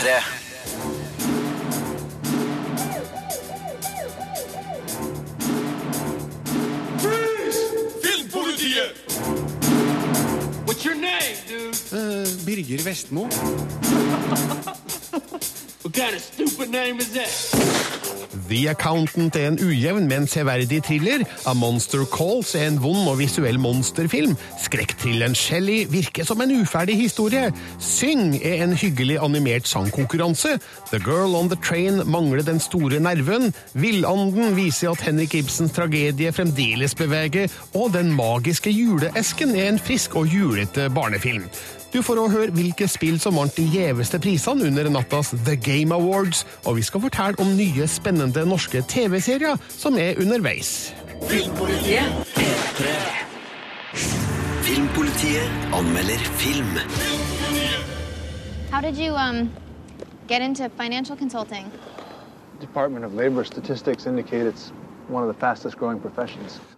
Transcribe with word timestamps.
P3. 0.00 0.22
Filmpolitiet! 8.00 8.94
What's 10.64 10.84
your 10.84 10.94
name, 10.94 11.36
dude? 11.46 11.76
Eh, 11.92 12.24
Birger 12.46 12.82
Vestmo. 12.82 13.28
The 18.50 18.68
Accountant 18.70 19.36
er 19.36 19.48
en 19.48 19.58
ujevn, 19.58 20.06
men 20.08 20.26
severdig 20.30 20.82
thriller. 20.86 21.24
A 21.46 21.52
Monster 21.54 22.04
Calls 22.06 22.54
er 22.54 22.68
en 22.68 22.78
vond 22.82 23.08
og 23.10 23.18
visuell 23.18 23.58
monsterfilm. 23.58 24.36
Skrekkthrilleren 24.62 25.34
Shelly 25.34 25.84
virker 25.90 26.26
som 26.28 26.42
en 26.44 26.54
uferdig 26.60 26.96
historie. 27.00 27.50
Syng 27.82 28.36
er 28.38 28.62
en 28.64 28.76
hyggelig 28.78 29.18
animert 29.22 29.66
sangkonkurranse. 29.70 30.58
The 30.92 31.02
Girl 31.02 31.34
on 31.38 31.50
the 31.50 31.58
Train 31.58 32.02
mangler 32.06 32.46
den 32.46 32.62
store 32.62 33.00
nerven. 33.02 33.50
Villanden 33.74 34.56
viser 34.56 34.94
at 34.94 35.02
Henrik 35.06 35.34
Ibsens 35.34 35.74
tragedie 35.74 36.32
fremdeles 36.32 36.94
beveger. 36.94 37.50
Og 37.74 37.92
Den 37.94 38.14
magiske 38.14 38.70
juleesken 38.70 39.56
er 39.56 39.68
en 39.68 39.82
frisk 39.82 40.14
og 40.14 40.30
julete 40.30 40.90
barnefilm. 40.94 41.50
Du 41.92 42.02
får 42.06 42.20
òg 42.22 42.30
høre 42.30 42.52
hvilke 42.54 42.86
spill 42.86 43.16
som 43.18 43.34
vant 43.34 43.56
de 43.58 43.64
gjeveste 43.66 44.20
prisene 44.22 44.68
under 44.68 44.86
nattas 44.94 45.32
The 45.46 45.56
Game 45.58 45.94
Awards, 45.94 46.44
og 46.64 46.76
vi 46.76 46.82
skal 46.86 47.02
fortelle 47.02 47.42
om 47.42 47.50
nye, 47.58 47.86
spennende 47.90 48.44
norske 48.46 48.82
TV-serier 48.88 49.58
som 49.68 49.98
er 49.98 50.20
underveis. 50.22 50.94
Filmpolitiet 54.62 55.50
anmelder 55.74 56.22
film. 56.38 56.78
How 58.70 58.80
did 58.80 58.96
you 58.96 59.14
um 59.14 59.50
get 60.28 60.42
into 60.42 60.68
financial 60.78 61.16
consulting? 61.16 61.72
Department 62.60 63.04
of 63.04 63.14
Labor 63.14 63.44
statistics 63.44 64.06
indicate 64.06 64.46
it's 64.46 64.72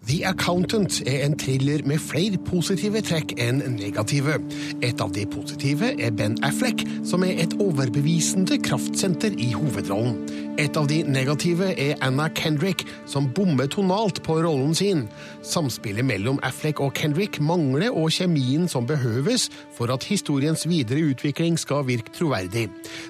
the 0.08 0.24
Accountant 0.24 1.02
er 1.06 1.24
en 1.26 1.38
thriller 1.38 1.82
med 1.86 1.98
flere 2.00 2.38
positive 2.46 3.02
trekk 3.04 3.34
enn 3.40 3.60
negative. 3.76 4.38
Et 4.82 5.00
av 5.00 5.12
de 5.12 5.26
positive 5.28 5.92
er 6.00 6.14
Ben 6.16 6.38
Affleck, 6.44 6.84
som 7.04 7.24
er 7.26 7.42
et 7.44 7.52
overbevisende 7.60 8.58
kraftsenter 8.64 9.36
i 9.36 9.52
hovedrollen. 9.52 10.16
Et 10.60 10.76
av 10.76 10.84
de 10.88 10.98
negative 11.08 11.70
er 11.80 11.94
Anna 12.04 12.26
Kendrick, 12.36 12.84
som 13.08 13.28
bommer 13.32 13.68
tonalt 13.72 14.22
på 14.24 14.36
rollen 14.44 14.74
sin. 14.76 15.06
Samspillet 15.42 16.04
mellom 16.04 16.40
Affleck 16.44 16.80
og 16.80 16.92
Kendrick 16.98 17.38
mangler 17.40 17.92
og 17.92 18.10
kjemien 18.12 18.68
som 18.68 18.88
behøves 18.88 19.48
for 19.76 19.92
at 19.92 20.04
historiens 20.08 20.66
videre 20.68 21.04
utvikling 21.12 21.56
skal 21.60 21.86
virke 21.88 22.12
troverdig. 22.16 22.66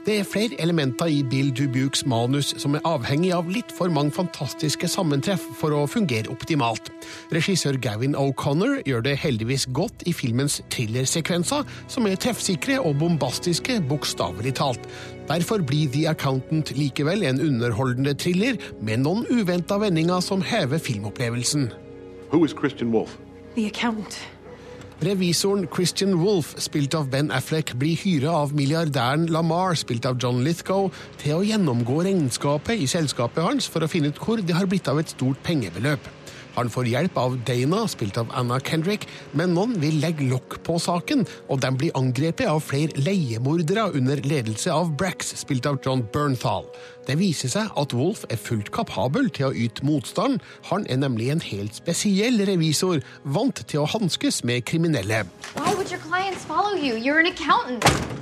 Det 0.07 0.19
er 0.21 0.29
flere 0.29 0.61
elementer 0.63 1.11
i 1.11 1.23
Bill 1.23 1.51
Dubukes 1.55 2.07
manus 2.07 2.53
som 2.63 2.77
er 2.79 2.87
avhengig 2.87 3.33
av 3.35 3.51
litt 3.51 3.75
for 3.75 3.91
mange 3.91 4.15
fantastiske 4.15 4.91
sammentreff 5.13 5.43
for 5.59 5.75
å 5.77 5.85
fungere 5.87 6.31
optimalt. 6.33 6.89
Regissør 7.33 7.77
Gavin 7.83 8.17
O'Connor 8.17 8.81
gjør 8.89 9.05
det 9.05 9.19
heldigvis 9.21 9.67
godt 9.75 10.05
i 10.09 10.13
filmens 10.13 10.63
thrillersekvenser, 10.73 11.67
som 11.89 12.07
er 12.09 12.17
treffsikre 12.17 12.81
og 12.81 12.97
bombastiske, 12.99 13.81
bokstavelig 13.89 14.55
talt. 14.57 14.81
Derfor 15.29 15.63
blir 15.63 15.91
The 15.93 16.09
Accountant 16.09 16.73
likevel 16.77 17.25
en 17.29 17.41
underholdende 17.41 18.15
thriller 18.15 18.57
med 18.81 19.05
noen 19.05 19.27
uventa 19.29 19.79
vendinger 19.79 20.21
som 20.25 20.43
hever 20.43 20.81
filmopplevelsen. 20.81 21.69
Who 22.33 22.45
is 22.47 22.55
Christian 22.57 22.93
Wolf? 22.93 23.19
The 23.55 23.67
accountant. 23.67 24.32
Revisoren 25.03 25.67
Christian 25.67 26.21
Wolff, 26.21 26.53
spilt 26.63 26.95
av 26.95 27.09
Ben 27.11 27.33
Affleck, 27.35 27.73
blir 27.75 27.99
hyra 28.05 28.37
av 28.45 28.53
milliardæren 28.55 29.25
Lamar, 29.35 29.75
spilt 29.75 30.07
av 30.07 30.21
John 30.23 30.45
Lithgow, 30.47 30.93
til 31.19 31.41
å 31.41 31.43
gjennomgå 31.43 32.05
regnskapet 32.07 32.79
i 32.79 32.87
selskapet 32.87 33.43
hans 33.43 33.67
for 33.67 33.83
å 33.83 33.91
finne 33.91 34.13
ut 34.13 34.21
hvor 34.23 34.39
det 34.39 34.55
har 34.55 34.71
blitt 34.71 34.87
av 34.93 35.03
et 35.03 35.11
stort 35.11 35.43
pengebeløp. 35.43 36.07
Han 36.55 36.71
får 36.71 36.91
hjelp 36.91 37.17
av 37.17 37.37
Dana, 37.49 37.87
spilt 37.89 38.19
av 38.21 38.33
Anna 38.37 38.59
Kendrick, 38.61 39.07
men 39.33 39.55
noen 39.57 39.75
vil 39.81 40.01
legge 40.03 40.29
lokk 40.31 40.59
på 40.67 40.79
saken, 40.83 41.25
og 41.49 41.63
de 41.65 41.71
blir 41.79 41.97
angrepet 41.99 42.51
av 42.51 42.61
flere 42.65 42.97
leiemordere 43.01 43.89
under 43.97 44.21
ledelse 44.27 44.73
av 44.73 44.93
Brax, 45.01 45.35
spilt 45.41 45.69
av 45.69 45.81
John 45.85 46.05
Bernthal. 46.13 46.69
Det 47.09 47.17
viser 47.19 47.51
seg 47.51 47.73
at 47.79 47.95
Wolf 47.97 48.27
er 48.31 48.39
fullt 48.39 48.71
kapabel 48.75 49.31
til 49.35 49.49
å 49.49 49.55
yte 49.57 49.87
motstand. 49.87 50.43
Han 50.71 50.87
er 50.87 51.01
nemlig 51.03 51.33
en 51.35 51.43
helt 51.43 51.81
spesiell 51.81 52.39
revisor, 52.47 53.03
vant 53.25 53.65
til 53.67 53.83
å 53.83 53.89
hanskes 53.91 54.45
med 54.47 54.67
kriminelle. 54.69 55.25
Why 55.57 55.75
would 55.75 55.91
your 55.91 56.03
clients 56.05 56.45
follow 56.45 56.77
you? 56.77 56.95
You're 56.95 57.19
an 57.19 57.33
accountant. 57.33 58.22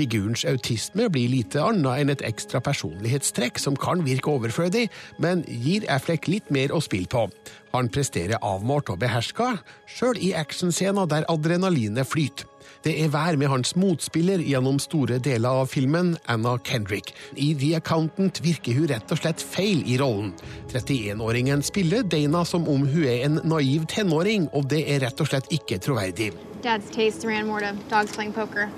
Figurens 0.00 0.46
autisme 0.48 1.10
blir 1.12 1.28
lite 1.28 1.60
annet 1.60 2.00
enn 2.00 2.12
et 2.14 2.22
ekstra 2.24 2.62
personlighetstrekk 2.64 3.60
som 3.60 3.76
kan 3.76 4.00
virke 4.06 4.32
overflødig, 4.32 4.86
men 5.20 5.42
gir 5.44 5.84
Affleck 5.92 6.30
litt 6.30 6.48
mer 6.48 6.72
å 6.72 6.80
spille 6.80 7.10
på. 7.10 7.26
Han 7.74 7.90
presterer 7.92 8.40
avmålt 8.40 8.88
og 8.94 9.02
beherska, 9.02 9.58
sjøl 9.84 10.16
i 10.16 10.32
actionscener 10.38 11.10
der 11.10 11.28
adrenalinet 11.28 12.08
flyter. 12.08 12.48
Det 12.80 12.94
er 13.02 13.12
vær 13.12 13.36
med 13.36 13.50
hans 13.52 13.74
motspiller 13.76 14.40
gjennom 14.40 14.78
store 14.80 15.18
deler 15.20 15.60
av 15.60 15.68
filmen, 15.68 16.14
Anna 16.32 16.56
Kendrick. 16.64 17.12
I 17.36 17.52
The 17.60 17.74
Accountant 17.76 18.40
virker 18.40 18.78
hun 18.78 18.88
rett 18.88 19.12
og 19.12 19.20
slett 19.20 19.44
feil 19.44 19.82
i 19.84 19.98
rollen. 20.00 20.32
31-åringen 20.72 21.60
spiller 21.66 22.06
Dana 22.08 22.46
som 22.48 22.64
om 22.72 22.88
hun 22.88 23.04
er 23.04 23.26
en 23.28 23.42
naiv 23.44 23.84
tenåring, 23.92 24.48
og 24.56 24.70
det 24.72 24.86
er 24.88 25.04
rett 25.04 25.20
og 25.20 25.28
slett 25.28 25.52
ikke 25.52 25.76
troverdig. 25.84 26.32
Dad's 26.64 26.88
taste 26.94 27.28
ran 27.28 27.48
more 27.48 27.60
to 27.60 27.76
dogs 27.92 28.16
playing 28.16 28.32
poker. 28.32 28.70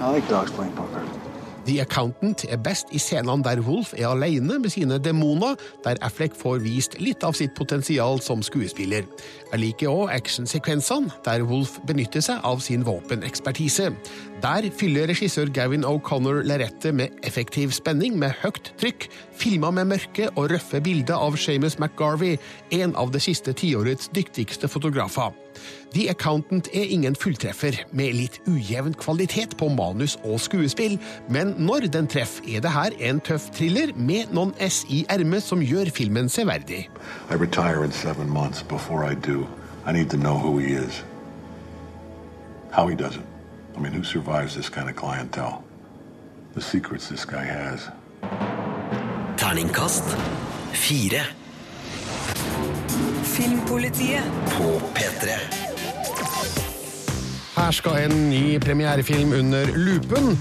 Like. 0.00 1.24
The 1.64 1.80
Accountant 1.80 2.44
er 2.52 2.58
best 2.60 2.90
i 2.92 2.98
scenene 3.00 3.40
der 3.44 3.62
Wolf 3.64 3.94
er 3.96 4.10
alene 4.10 4.58
med 4.60 4.72
sine 4.74 4.98
demoner, 5.00 5.54
der 5.84 5.96
Affleck 6.04 6.36
får 6.36 6.60
vist 6.60 6.98
litt 7.00 7.24
av 7.24 7.32
sitt 7.38 7.54
potensial 7.56 8.20
som 8.20 8.42
skuespiller. 8.44 9.06
Jeg 9.52 9.62
liker 9.62 9.88
òg 9.88 10.12
actionsekvensene, 10.12 11.12
der 11.24 11.46
Wolf 11.48 11.78
benytter 11.88 12.24
seg 12.24 12.44
av 12.44 12.60
sin 12.64 12.84
våpenekspertise. 12.84 13.94
Der 14.44 14.68
fyller 14.76 15.08
regissør 15.08 15.48
Gavin 15.56 15.88
O'Connor 15.88 16.42
lerretet 16.44 16.92
med 16.98 17.16
effektiv 17.24 17.72
spenning 17.72 18.18
med 18.20 18.36
høyt 18.42 18.74
trykk, 18.80 19.08
filma 19.32 19.72
med 19.72 19.88
mørke 19.94 20.28
og 20.34 20.50
røffe 20.52 20.82
bilder 20.84 21.16
av 21.16 21.40
Shamus 21.40 21.78
McGarvey, 21.80 22.36
en 22.76 22.92
av 23.00 23.14
det 23.14 23.24
siste 23.24 23.56
tiårets 23.56 24.12
dyktigste 24.12 24.68
fotografer. 24.68 25.32
The 25.94 26.08
Accountant 26.10 26.68
er 26.74 26.90
ingen 26.90 27.14
fulltreffer, 27.14 27.76
med 27.92 28.16
litt 28.18 28.40
ujevn 28.50 28.96
kvalitet 28.98 29.56
på 29.60 29.68
manus 29.70 30.16
og 30.24 30.40
skuespill, 30.42 30.96
men 31.30 31.54
når 31.58 31.88
den 31.94 32.08
treffer, 32.10 32.46
er 32.56 32.64
det 32.64 32.72
her 32.74 32.96
en 33.10 33.20
tøff 33.24 33.50
thriller 33.54 33.94
med 33.94 34.32
noen 34.34 34.54
S 34.58 34.82
i 34.90 35.04
ermet 35.12 35.44
som 35.46 35.62
gjør 35.62 35.92
filmen 35.94 36.28
severdig. 36.28 36.88
I 37.30 37.38
retire 37.38 37.84
in 37.84 37.92
seven 37.92 38.28
months. 38.30 38.62
Before 38.62 39.04
I 39.04 39.14
do, 39.14 39.46
I 39.86 39.92
need 39.92 40.10
to 40.10 40.16
know 40.16 40.38
who 40.38 40.58
he 40.58 40.74
is. 40.74 41.04
How 42.72 42.88
he 42.88 42.96
does 42.96 43.16
it. 43.16 43.22
I 43.76 43.80
mean, 43.80 43.92
who 43.92 44.02
survives 44.02 44.54
this 44.54 44.68
kind 44.68 44.88
of 44.88 44.96
clientele? 44.96 45.62
The 46.54 46.60
secrets 46.60 47.08
this 47.08 47.24
guy 47.24 47.44
has. 47.44 47.90
Terningkast 49.36 50.04
fire 50.72 51.26
Filmpolitiet. 53.34 54.22
på 54.46 54.66
P3. 54.94 55.32
Her 57.56 57.70
skal 57.74 58.04
en 58.04 58.28
ny 58.30 58.58
premierefilm 58.62 59.32
under 59.32 59.66
lupen. 59.74 60.36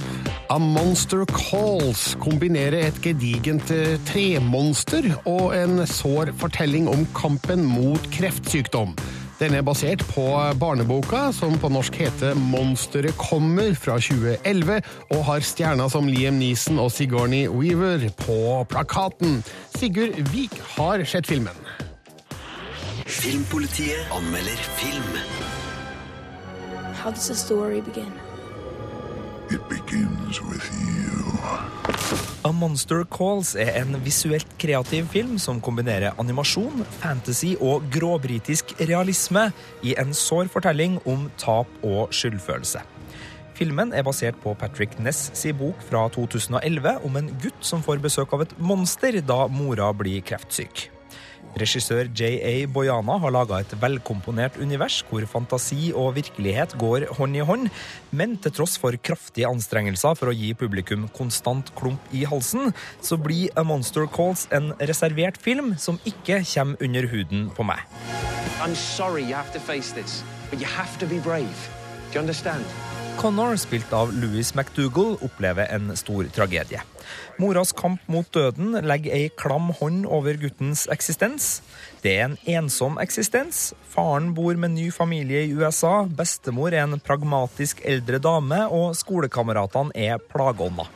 A 0.49 0.59
Monster 0.61 1.23
Calls 1.25 2.03
kombinerer 2.21 2.91
et 2.91 2.99
gedigent 3.01 3.71
eh, 3.73 3.95
tremonster 4.05 5.07
og 5.25 5.55
en 5.57 5.81
sår 5.89 6.35
fortelling 6.37 6.85
om 6.91 7.07
kampen 7.17 7.63
mot 7.65 8.05
kreftsykdom. 8.13 8.93
Den 9.39 9.57
er 9.57 9.65
basert 9.65 10.03
på 10.11 10.27
barneboka, 10.61 11.31
som 11.33 11.57
på 11.59 11.71
norsk 11.73 11.97
heter 11.97 12.37
Monsteret 12.37 13.17
kommer, 13.17 13.73
fra 13.73 13.97
2011, 13.97 14.83
og 15.09 15.25
har 15.31 15.41
stjerna 15.41 15.89
som 15.89 16.05
Liam 16.11 16.37
Neeson 16.37 16.77
og 16.83 16.93
Sigourney 16.93 17.47
Weaver 17.49 18.05
på 18.21 18.37
plakaten. 18.69 19.41
Sigurd 19.79 20.21
Vik 20.29 20.61
har 20.75 21.01
sett 21.09 21.31
filmen. 21.31 21.57
Filmpolitiet 23.13 24.09
anmelder 24.11 24.57
film. 24.77 25.17
How 26.97 27.11
does 27.11 27.27
the 27.27 27.35
story 27.35 27.81
begin? 27.81 28.11
It 29.51 29.61
begins 29.69 30.41
with 30.41 30.65
you. 30.73 31.13
A 32.43 32.51
Monster 32.51 33.03
Calls 33.05 33.53
er 33.55 33.69
en 33.81 33.93
visuelt 34.03 34.47
kreativ 34.57 35.05
film 35.13 35.37
som 35.39 35.61
kombinerer 35.61 36.17
animasjon, 36.19 36.81
fantasy 37.03 37.53
og 37.61 37.85
gråbritisk 37.93 38.73
realisme 38.81 39.51
i 39.83 39.93
en 39.99 40.13
sår 40.17 40.49
fortelling 40.51 40.97
om 41.05 41.29
tap 41.37 41.69
og 41.83 42.09
skyldfølelse. 42.15 42.81
Filmen 43.53 43.93
er 43.93 44.03
basert 44.03 44.41
på 44.41 44.55
Patrick 44.57 44.97
Ness 44.99 45.29
si 45.37 45.53
bok 45.53 45.85
fra 45.85 46.07
2011 46.09 46.97
om 47.05 47.21
en 47.21 47.29
gutt 47.45 47.61
som 47.61 47.85
får 47.85 48.01
besøk 48.01 48.33
av 48.33 48.47
et 48.47 48.57
monster 48.57 49.21
da 49.21 49.45
mora 49.53 49.93
blir 49.93 50.25
kreftsyk. 50.25 50.87
Regissør 51.53 52.07
J.A. 52.09 52.65
Boyana 52.65 53.19
har 53.21 53.33
laga 53.33 53.59
et 53.61 53.73
velkomponert 53.77 54.55
univers 54.57 55.01
hvor 55.05 55.25
fantasi 55.29 55.91
og 55.93 56.15
virkelighet 56.17 56.73
går 56.81 57.05
hånd 57.19 57.37
i 57.37 57.43
hånd, 57.45 57.69
men 58.09 58.35
til 58.41 58.55
tross 58.57 58.79
for 58.81 58.97
kraftige 58.97 59.49
anstrengelser 59.49 60.17
for 60.17 60.31
å 60.31 60.35
gi 60.35 60.53
publikum 60.57 61.05
konstant 61.13 61.69
klump 61.77 62.01
i 62.11 62.23
halsen, 62.29 62.73
så 63.05 63.19
blir 63.21 63.53
A 63.59 63.65
Monster 63.67 64.09
Calls 64.09 64.47
en 64.55 64.71
reservert 64.81 65.37
film 65.37 65.75
som 65.77 66.01
ikke 66.09 66.41
kommer 66.55 66.81
under 66.81 67.09
huden 67.13 67.49
på 67.53 67.67
meg. 67.69 67.85
I'm 68.63 68.75
sorry 68.75 69.21
you 69.21 69.35
have 69.35 69.53
to 69.53 69.59
face 69.59 69.91
this, 69.91 70.23
but 70.49 70.59
you 70.59 70.65
have 70.65 70.97
to 70.99 71.05
be 71.05 71.19
brave. 71.19 71.69
Do 72.09 72.17
you 72.17 72.21
understand? 72.21 72.65
Connor, 73.17 73.55
spilt 73.55 73.93
av 73.93 74.13
Louis 74.13 74.55
McDougall, 74.55 75.17
opplever 75.21 75.67
en 75.71 75.91
stor 75.97 76.27
tragedie. 76.33 76.81
Moras 77.37 77.71
kamp 77.71 78.01
mot 78.11 78.27
døden 78.33 78.75
legger 78.85 79.15
ei 79.15 79.29
klam 79.37 79.71
hånd 79.79 80.05
over 80.05 80.37
guttens 80.41 80.85
eksistens. 80.93 81.61
Det 82.03 82.13
er 82.17 82.25
en 82.25 82.35
ensom 82.57 82.99
eksistens. 83.01 83.71
Faren 83.93 84.33
bor 84.37 84.57
med 84.59 84.75
ny 84.75 84.89
familie 84.91 85.45
i 85.45 85.53
USA, 85.53 86.03
bestemor 86.05 86.73
er 86.73 86.87
en 86.87 86.99
pragmatisk 86.99 87.81
eldre 87.85 88.19
dame, 88.23 88.65
og 88.67 88.97
skolekameratene 88.99 89.95
er 89.95 90.21
plageånder. 90.33 90.91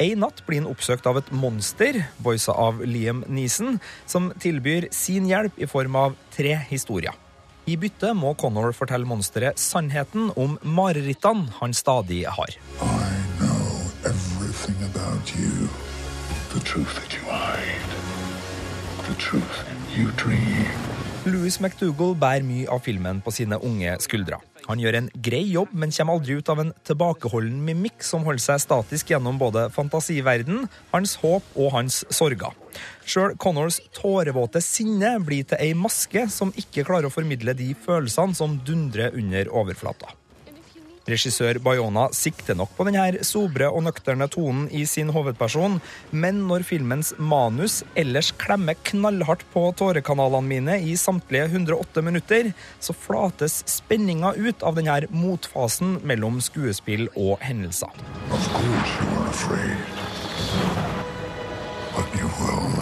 En 0.00 0.22
natt 0.24 0.44
blir 0.46 0.62
han 0.62 0.70
oppsøkt 0.70 1.08
av 1.08 1.18
et 1.20 1.32
monster, 1.36 2.02
voisa 2.24 2.54
av 2.56 2.80
Liam 2.88 3.24
Neeson, 3.28 3.80
som 4.08 4.30
tilbyr 4.40 4.88
sin 4.96 5.28
hjelp 5.28 5.60
i 5.60 5.68
form 5.68 5.98
av 6.00 6.16
tre 6.32 6.54
historier. 6.70 7.16
I 7.68 7.76
bytte 7.76 8.14
må 8.16 8.32
Connor 8.40 8.72
fortelle 8.76 9.08
monsteret 9.08 9.60
sannheten 9.60 10.30
om 10.40 10.56
marerittene 10.64 11.50
han 11.60 11.74
stadig 11.76 12.24
har. 12.26 12.56
Everything 14.10 14.80
about 14.86 15.34
you. 15.36 15.68
The 16.54 16.60
truth 16.64 16.94
that 16.96 17.12
you 17.14 17.24
hide. 17.28 17.92
The 19.06 19.14
truth 19.20 19.60
you 19.94 20.10
dream. 20.16 20.66
Louis 21.26 21.60
McDougall 21.60 22.16
bærer 22.16 22.46
mye 22.46 22.64
av 22.72 22.80
filmen 22.86 23.20
på 23.20 23.32
sine 23.34 23.58
unge 23.60 23.92
skuldre. 24.00 24.40
Han 24.70 24.80
gjør 24.82 25.00
en 25.00 25.10
grei 25.18 25.42
jobb, 25.50 25.72
men 25.74 25.90
kommer 25.94 26.18
aldri 26.18 26.38
ut 26.38 26.50
av 26.52 26.62
en 26.62 26.72
tilbakeholden 26.86 27.58
mimikk 27.66 28.04
som 28.06 28.22
holder 28.26 28.44
seg 28.44 28.62
statisk 28.62 29.10
gjennom 29.10 29.40
både 29.40 29.66
fantasiverden, 29.74 30.68
hans 30.94 31.16
håp 31.24 31.46
og 31.56 31.74
hans 31.74 32.04
sorger. 32.14 32.54
Sjøl 33.02 33.34
Connors 33.42 33.80
tårevåte 33.96 34.62
sinne 34.62 35.16
blir 35.26 35.48
til 35.50 35.58
ei 35.58 35.74
maske 35.74 36.28
som 36.30 36.54
ikke 36.54 36.86
klarer 36.86 37.10
å 37.10 37.14
formidle 37.14 37.56
de 37.58 37.72
følelsene 37.74 38.38
som 38.38 38.60
dundrer 38.66 39.16
under 39.18 39.50
overflata. 39.50 40.14
Regissør 41.08 41.58
Bayona 41.64 42.08
sikter 42.14 42.56
nok 42.58 42.72
på 42.76 42.84
denne 42.88 43.24
sobre 43.26 43.68
og 43.70 43.84
nøkterne 43.86 44.28
tonen 44.30 44.66
i 44.74 44.84
sin 44.88 45.10
hovedperson, 45.14 45.78
men 46.12 46.42
når 46.48 46.66
filmens 46.68 47.14
manus 47.18 47.80
ellers 47.98 48.32
klemmer 48.40 48.76
knallhardt 48.90 49.46
på 49.54 49.64
tårekanalene 49.80 50.50
mine 50.50 50.78
i 50.84 50.96
samtlige 51.00 51.48
108 51.50 52.04
minutter, 52.04 52.52
så 52.80 52.96
flates 52.96 53.62
spenninga 53.70 54.34
ut 54.36 54.62
av 54.66 54.76
denne 54.78 55.00
motfasen 55.14 55.98
mellom 56.04 56.40
skuespill 56.44 57.08
og 57.16 57.38
hendelser. 57.44 57.94
Of 62.00 62.79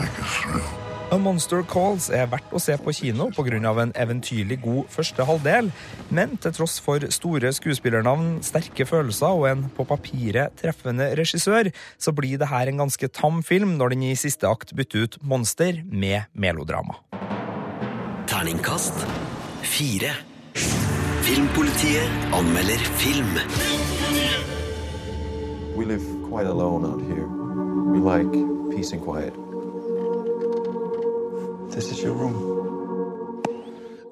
A 1.08 1.16
Monster 1.16 1.62
Calls 1.64 2.10
er 2.12 2.26
verdt 2.28 2.50
å 2.52 2.60
se 2.60 2.74
på 2.76 2.92
kino 2.92 3.30
pga. 3.32 3.56
en 3.80 3.92
eventyrlig 3.96 4.60
god 4.60 4.90
første 4.92 5.24
halvdel, 5.24 5.70
men 6.10 6.36
til 6.36 6.52
tross 6.52 6.78
for 6.80 7.00
store 7.08 7.48
skuespillernavn, 7.48 8.42
sterke 8.42 8.84
følelser 8.84 9.32
og 9.32 9.48
en 9.48 9.70
på 9.70 9.86
papiret 9.88 10.52
treffende 10.60 11.16
regissør, 11.16 11.72
så 11.98 12.12
blir 12.12 12.36
det 12.36 12.48
her 12.48 12.68
en 12.68 12.84
ganske 12.84 13.08
tam 13.08 13.42
film 13.42 13.78
når 13.78 13.88
den 13.88 14.02
i 14.02 14.14
siste 14.14 14.46
akt 14.46 14.74
bytter 14.76 15.08
ut 15.08 15.18
monster 15.22 15.82
med 15.88 16.28
melodrama. 16.34 17.00
Terningkast 18.28 19.00
fire. 19.62 20.12
Filmpolitiet 21.24 22.36
anmelder 22.36 22.84
film. 23.00 23.32
We 25.74 25.86
live 25.86 26.04
quite 26.28 26.46
alone 26.46 26.84
out 26.84 27.00
here. 27.00 27.26
We 27.94 27.98
like 27.98 28.32
peace 28.76 28.92
and 28.92 29.00
quiet. 29.00 29.47
This 31.78 31.92
is 31.92 32.02
your 32.02 32.12
room. 32.12 32.57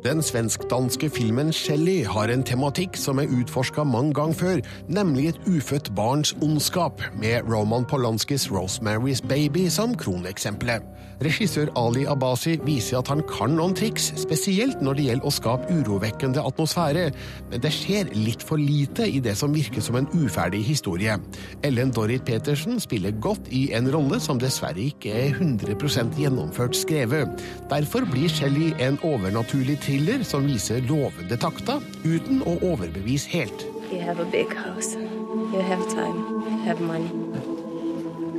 Den 0.05 0.21
svensk-danske 0.23 1.09
filmen 1.11 1.53
Shelly 1.57 2.03
har 2.05 2.29
en 2.29 2.43
tematikk 2.45 2.99
som 3.01 3.19
er 3.19 3.31
utforska 3.33 3.85
mange 3.89 4.13
ganger 4.15 4.37
før, 4.37 4.61
nemlig 4.93 5.31
et 5.31 5.39
ufødt 5.49 5.89
barns 5.97 6.35
ondskap, 6.45 7.01
med 7.17 7.49
Roman 7.49 7.85
Polanskis 7.89 8.51
Rosemary's 8.53 9.25
Baby 9.27 9.69
som 9.73 9.97
kroneksempelet. 9.97 10.85
Regissør 11.25 11.71
Ali 11.81 12.05
Abbasi 12.05 12.59
viser 12.67 12.99
at 12.99 13.09
han 13.09 13.23
kan 13.25 13.55
noen 13.57 13.73
triks, 13.77 14.11
spesielt 14.21 14.83
når 14.85 14.99
det 14.99 15.07
gjelder 15.07 15.29
å 15.29 15.33
skape 15.33 15.73
urovekkende 15.73 16.43
atmosfære, 16.45 17.07
men 17.49 17.63
det 17.65 17.73
skjer 17.73 18.11
litt 18.13 18.45
for 18.45 18.61
lite 18.61 19.07
i 19.09 19.23
det 19.25 19.33
som 19.41 19.55
virker 19.57 19.81
som 19.81 19.97
en 19.97 20.11
uferdig 20.13 20.61
historie. 20.67 21.17
Ellen 21.65 21.95
Dorrit 21.97 22.27
Petersen 22.29 22.77
spiller 22.85 23.17
godt 23.25 23.49
i 23.49 23.71
en 23.77 23.89
rolle 23.95 24.21
som 24.21 24.37
dessverre 24.43 24.91
ikke 24.91 25.15
er 25.17 25.41
100% 25.41 26.21
gjennomført 26.21 26.77
skrevet. 26.77 27.33
Derfor 27.73 28.05
blir 28.13 28.29
Shelly 28.29 28.75
en 28.85 29.01
overnaturlig 29.01 29.81
thriller 29.97 30.25
som 30.25 30.45
viser 30.45 30.83
lovende 30.91 31.39
takter, 31.41 31.81
uten 32.05 32.43
å 32.45 32.59
overbevise 32.69 33.31
helt. 33.33 33.65
You 33.89 34.01
have 34.05 34.21
a 34.21 34.27
big 34.29 34.53
house. 34.53 34.93
You 34.93 35.63
have 35.65 35.89
time. 35.89 36.21
You 36.51 36.59
have 36.67 36.81
money. 36.85 37.09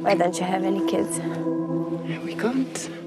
Why 0.03 0.13
don't 0.13 0.37
you 0.37 0.45
have 0.45 0.63
any 0.63 0.85
kids? 0.85 1.19
We 2.23 2.35
can't. 2.35 3.06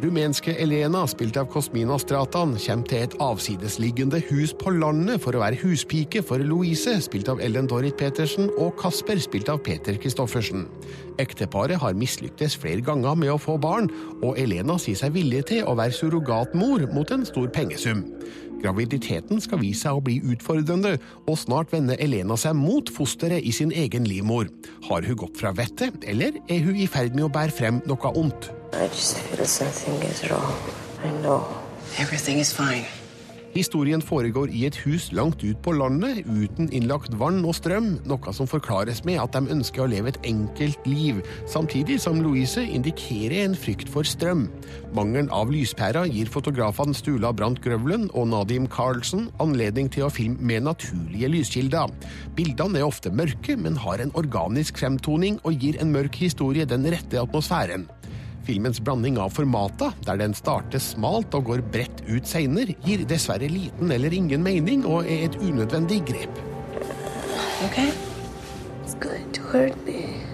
Rumenske 0.00 0.54
Elena, 0.56 1.02
spilt 1.04 1.36
av 1.36 1.50
Cosmina 1.52 1.98
Stratan, 2.00 2.54
kommer 2.56 2.88
til 2.88 3.02
et 3.04 3.14
avsidesliggende 3.20 4.22
hus 4.30 4.54
på 4.56 4.72
landet 4.72 5.20
for 5.20 5.36
å 5.36 5.42
være 5.42 5.58
huspike 5.60 6.22
for 6.24 6.40
Louise, 6.40 6.94
spilt 7.04 7.28
av 7.28 7.42
Ellen 7.44 7.68
Dorrit 7.68 7.98
Petersen, 8.00 8.48
og 8.56 8.78
Kasper, 8.80 9.20
spilt 9.20 9.50
av 9.52 9.60
Peter 9.66 9.98
Christoffersen. 10.00 10.64
Ekteparet 11.20 11.82
har 11.82 11.98
mislyktes 12.00 12.56
flere 12.56 12.80
ganger 12.86 13.18
med 13.20 13.34
å 13.34 13.40
få 13.40 13.58
barn, 13.60 13.90
og 14.22 14.40
Elena 14.40 14.78
sier 14.80 14.96
seg 14.96 15.12
villig 15.18 15.42
til 15.50 15.68
å 15.68 15.76
være 15.76 15.92
surrogatmor 15.98 16.86
mot 16.94 17.12
en 17.12 17.26
stor 17.28 17.50
pengesum. 17.52 18.06
Graviditeten 18.64 19.40
skal 19.44 19.60
vise 19.60 19.84
seg 19.84 20.00
å 20.00 20.04
bli 20.04 20.16
utfordrende, 20.32 20.94
og 21.26 21.36
snart 21.42 21.74
vender 21.76 22.00
Elena 22.00 22.38
seg 22.40 22.56
mot 22.56 22.88
fosteret 22.88 23.44
i 23.44 23.52
sin 23.52 23.72
egen 23.76 24.08
livmor. 24.08 24.48
Har 24.88 25.04
hun 25.04 25.20
gått 25.26 25.36
fra 25.40 25.52
vettet, 25.52 26.00
eller 26.08 26.40
er 26.48 26.64
hun 26.64 26.80
i 26.80 26.88
ferd 26.88 27.12
med 27.12 27.28
å 27.28 27.32
bære 27.36 27.56
frem 27.60 27.84
noe 27.84 28.16
ondt? 28.16 28.52
Historien 33.50 34.02
foregår 34.02 34.52
i 34.54 34.60
et 34.68 34.76
hus 34.84 35.08
langt 35.10 35.42
ut 35.42 35.58
på 35.64 35.72
landet, 35.74 36.20
uten 36.22 36.68
innlagt 36.70 37.16
vann 37.18 37.40
og 37.42 37.56
strøm, 37.58 37.88
noe 38.06 38.34
som 38.36 38.46
forklares 38.46 39.02
med 39.08 39.18
at 39.18 39.34
de 39.34 39.50
ønsker 39.50 39.82
å 39.82 39.88
leve 39.90 40.12
et 40.12 40.20
enkelt 40.30 40.86
liv, 40.86 41.18
samtidig 41.50 41.98
som 42.04 42.20
Louise 42.22 42.62
indikerer 42.62 43.48
en 43.48 43.58
frykt 43.58 43.90
for 43.90 44.06
strøm. 44.06 44.46
Mangelen 44.94 45.32
av 45.34 45.50
lyspærer 45.50 46.06
gir 46.14 46.30
fotografene 46.30 46.94
Stula 46.94 47.34
Brandt 47.34 47.58
Grøvlen 47.64 48.06
og 48.14 48.30
Nadim 48.30 48.70
Carlsen 48.70 49.32
anledning 49.42 49.90
til 49.90 50.06
å 50.06 50.14
filme 50.14 50.38
med 50.38 50.68
naturlige 50.70 51.34
lyskilder. 51.34 51.90
Bildene 52.38 52.78
er 52.78 52.86
ofte 52.86 53.10
mørke, 53.10 53.58
men 53.58 53.82
har 53.82 53.98
en 53.98 54.14
organisk 54.14 54.78
fremtoning 54.78 55.42
og 55.42 55.58
gir 55.58 55.82
en 55.82 55.90
mørk 55.90 56.22
historie 56.22 56.70
den 56.70 56.86
rette 56.86 57.18
atmosfæren. 57.18 57.90
Filmens 58.50 58.80
blanding 58.82 59.14
av 59.22 59.30
formata, 59.30 59.92
der 60.02 60.16
den 60.18 60.32
starter 60.34 60.82
smalt 60.82 61.36
og 61.38 61.44
går 61.52 61.60
bredt 61.70 62.00
ut 62.08 62.26
seinere, 62.26 62.74
gir 62.82 63.04
dessverre 63.06 63.46
liten 63.46 63.92
eller 63.94 64.10
ingen 64.10 64.42
mening 64.42 64.82
og 64.90 65.06
er 65.06 65.28
et 65.28 65.38
unødvendig 65.38 66.00
grep. 66.08 66.42
Okay? 67.68 67.92
It's 68.82 68.98
going 68.98 69.30
to 69.38 69.46
hurt 69.52 69.78
me. 69.86 70.29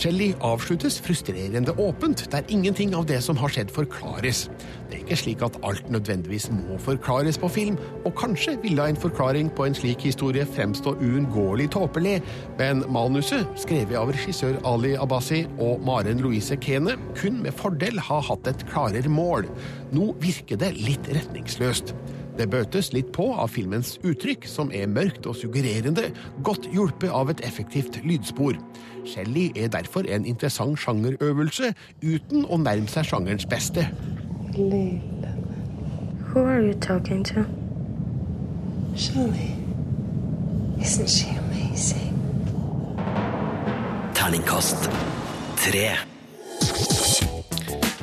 Shelly 0.00 0.30
avsluttes 0.40 1.00
frustrerende 1.04 1.72
åpent, 1.76 2.22
der 2.32 2.46
ingenting 2.48 2.94
av 2.96 3.04
det 3.04 3.18
som 3.20 3.36
har 3.36 3.52
skjedd, 3.52 3.68
forklares. 3.68 4.46
Det 4.88 4.96
er 4.96 5.02
ikke 5.02 5.18
slik 5.20 5.42
at 5.44 5.58
alt 5.66 5.90
nødvendigvis 5.92 6.46
må 6.54 6.78
forklares 6.80 7.36
på 7.38 7.50
film, 7.52 7.76
og 8.08 8.14
kanskje 8.16 8.54
ville 8.62 8.86
en 8.88 8.96
forklaring 8.96 9.50
på 9.52 9.66
en 9.68 9.76
slik 9.76 10.06
historie 10.08 10.46
fremstå 10.48 10.94
uunngåelig 11.04 11.68
tåpelig, 11.76 12.14
men 12.56 12.80
manuset, 12.88 13.44
skrevet 13.60 14.00
av 14.00 14.14
regissør 14.14 14.56
Ali 14.64 14.94
Abbasi 14.96 15.42
og 15.58 15.84
Maren 15.84 16.24
Louise 16.24 16.56
Kene, 16.56 16.96
kun 17.20 17.42
med 17.44 17.52
fordel 17.60 18.00
ha 18.08 18.22
hatt 18.30 18.48
et 18.48 18.64
klarere 18.72 19.12
mål. 19.12 19.52
Nå 19.92 20.14
virker 20.24 20.64
det 20.64 20.72
litt 20.80 21.12
retningsløst. 21.12 21.92
Det 22.40 22.46
bøtes 22.48 22.88
litt 22.96 23.10
på 23.12 23.26
av 23.36 23.50
filmens 23.52 23.98
uttrykk, 24.00 24.46
som 24.48 24.70
er 24.72 24.88
mørkt 24.88 25.26
og 25.28 25.34
suggererende, 25.36 26.06
godt 26.46 26.70
hjulpet 26.72 27.12
av 27.12 27.28
et 27.28 27.42
effektivt 27.44 27.98
lydspor. 28.00 28.56
Shelly 29.04 29.50
er 29.52 29.68
derfor 29.68 30.08
en 30.08 30.24
interessant 30.24 30.80
sjangerøvelse, 30.80 31.74
uten 32.00 32.46
å 32.48 32.56
nærme 32.62 32.88
seg 32.88 33.10
sjangerens 33.10 33.44
beste. 33.44 33.84
Lille. 34.56 35.34
Who 36.30 36.46
are 36.46 36.62
you 36.62 36.74
talking 36.80 37.24
to? 37.24 37.44
Shirley. 38.96 39.52
Isn't 40.80 41.10
she 41.10 41.28
amazing? 41.36 42.16
Terningkast 44.16 44.88
tre. 45.60 46.09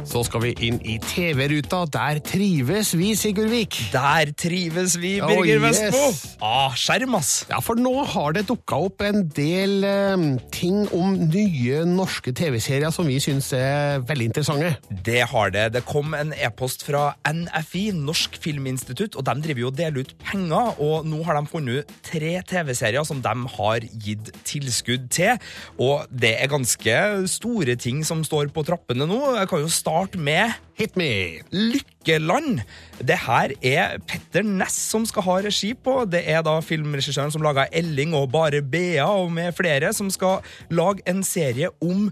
Så 0.08 0.22
skal 0.24 0.40
vi 0.46 0.54
inn 0.64 0.78
i 0.88 0.96
TV-ruta. 1.04 1.82
Der 1.92 2.22
trives 2.24 2.94
vi, 2.96 3.10
Sigurd 3.20 3.50
Vik. 3.52 3.76
Der 3.92 4.32
trives 4.40 4.96
vi, 5.02 5.18
Oh, 5.20 5.28
Birger 5.28 5.66
yes. 5.68 6.38
Ah, 6.44 6.72
skjerm, 6.78 7.18
ass. 7.18 7.42
Ja, 7.50 7.60
for 7.64 7.76
nå 7.80 7.92
har 8.08 8.36
det 8.38 8.46
dukka 8.48 8.78
opp 8.88 9.04
en 9.04 9.26
del 9.36 9.84
eh, 9.84 10.24
ting 10.56 10.86
om 10.96 11.18
nye 11.28 11.82
norske 11.90 12.32
TV-serier 12.38 12.94
som 12.96 13.10
vi 13.10 13.18
syns 13.24 13.50
er 13.58 14.00
veldig 14.08 14.30
interessante. 14.30 14.72
Det 15.04 15.26
har 15.34 15.52
det. 15.52 15.66
Det 15.76 15.84
kom 15.90 16.16
en 16.16 16.32
e-post 16.38 16.86
fra 16.88 17.10
NFI, 17.28 17.90
Norsk 17.98 18.40
Filminstitutt, 18.40 19.18
og 19.20 19.28
de 19.28 19.36
driver 19.44 19.66
jo 19.66 19.72
og 19.74 19.78
deler 19.82 20.06
ut 20.08 20.16
penger, 20.24 20.80
og 20.80 21.08
nå 21.10 21.20
har 21.28 21.36
de 21.42 21.52
funnet 21.52 21.92
tre 22.08 22.38
TV-serier 22.48 23.04
som 23.08 23.20
de 23.26 23.36
har 23.58 23.90
gitt 24.08 24.32
tilskudd 24.48 25.10
til, 25.14 25.36
og 25.84 26.08
det 26.14 26.38
er 26.40 26.52
ganske 26.54 26.98
store 27.36 27.76
ting 27.76 28.06
som 28.08 28.24
står 28.24 28.54
på 28.56 28.64
trappene 28.68 29.10
nå. 29.10 29.20
Jeg 29.42 29.52
kan 29.52 29.66
jo 29.66 29.68
starte 29.74 29.97
med 30.16 30.54
Hit 30.78 30.94
me! 30.94 31.42
Lykkeland. 31.50 32.60
Det 33.02 33.18
her 33.24 33.54
er 33.66 33.98
Petter 34.06 34.46
Ness 34.46 34.76
som 34.92 35.06
skal 35.10 35.26
ha 35.26 35.38
regi 35.48 35.72
på. 35.74 36.04
Det 36.06 36.22
er 36.30 36.44
da 36.46 36.60
filmregissøren 36.62 37.34
som 37.34 37.42
laga 37.42 37.66
Elling 37.74 38.14
og 38.14 38.30
Bare 38.32 38.62
Bea 38.62 39.08
og 39.10 39.32
med 39.34 39.56
flere, 39.58 39.90
som 39.98 40.12
skal 40.14 40.46
lage 40.70 41.02
en 41.10 41.24
serie 41.26 41.72
om 41.82 42.12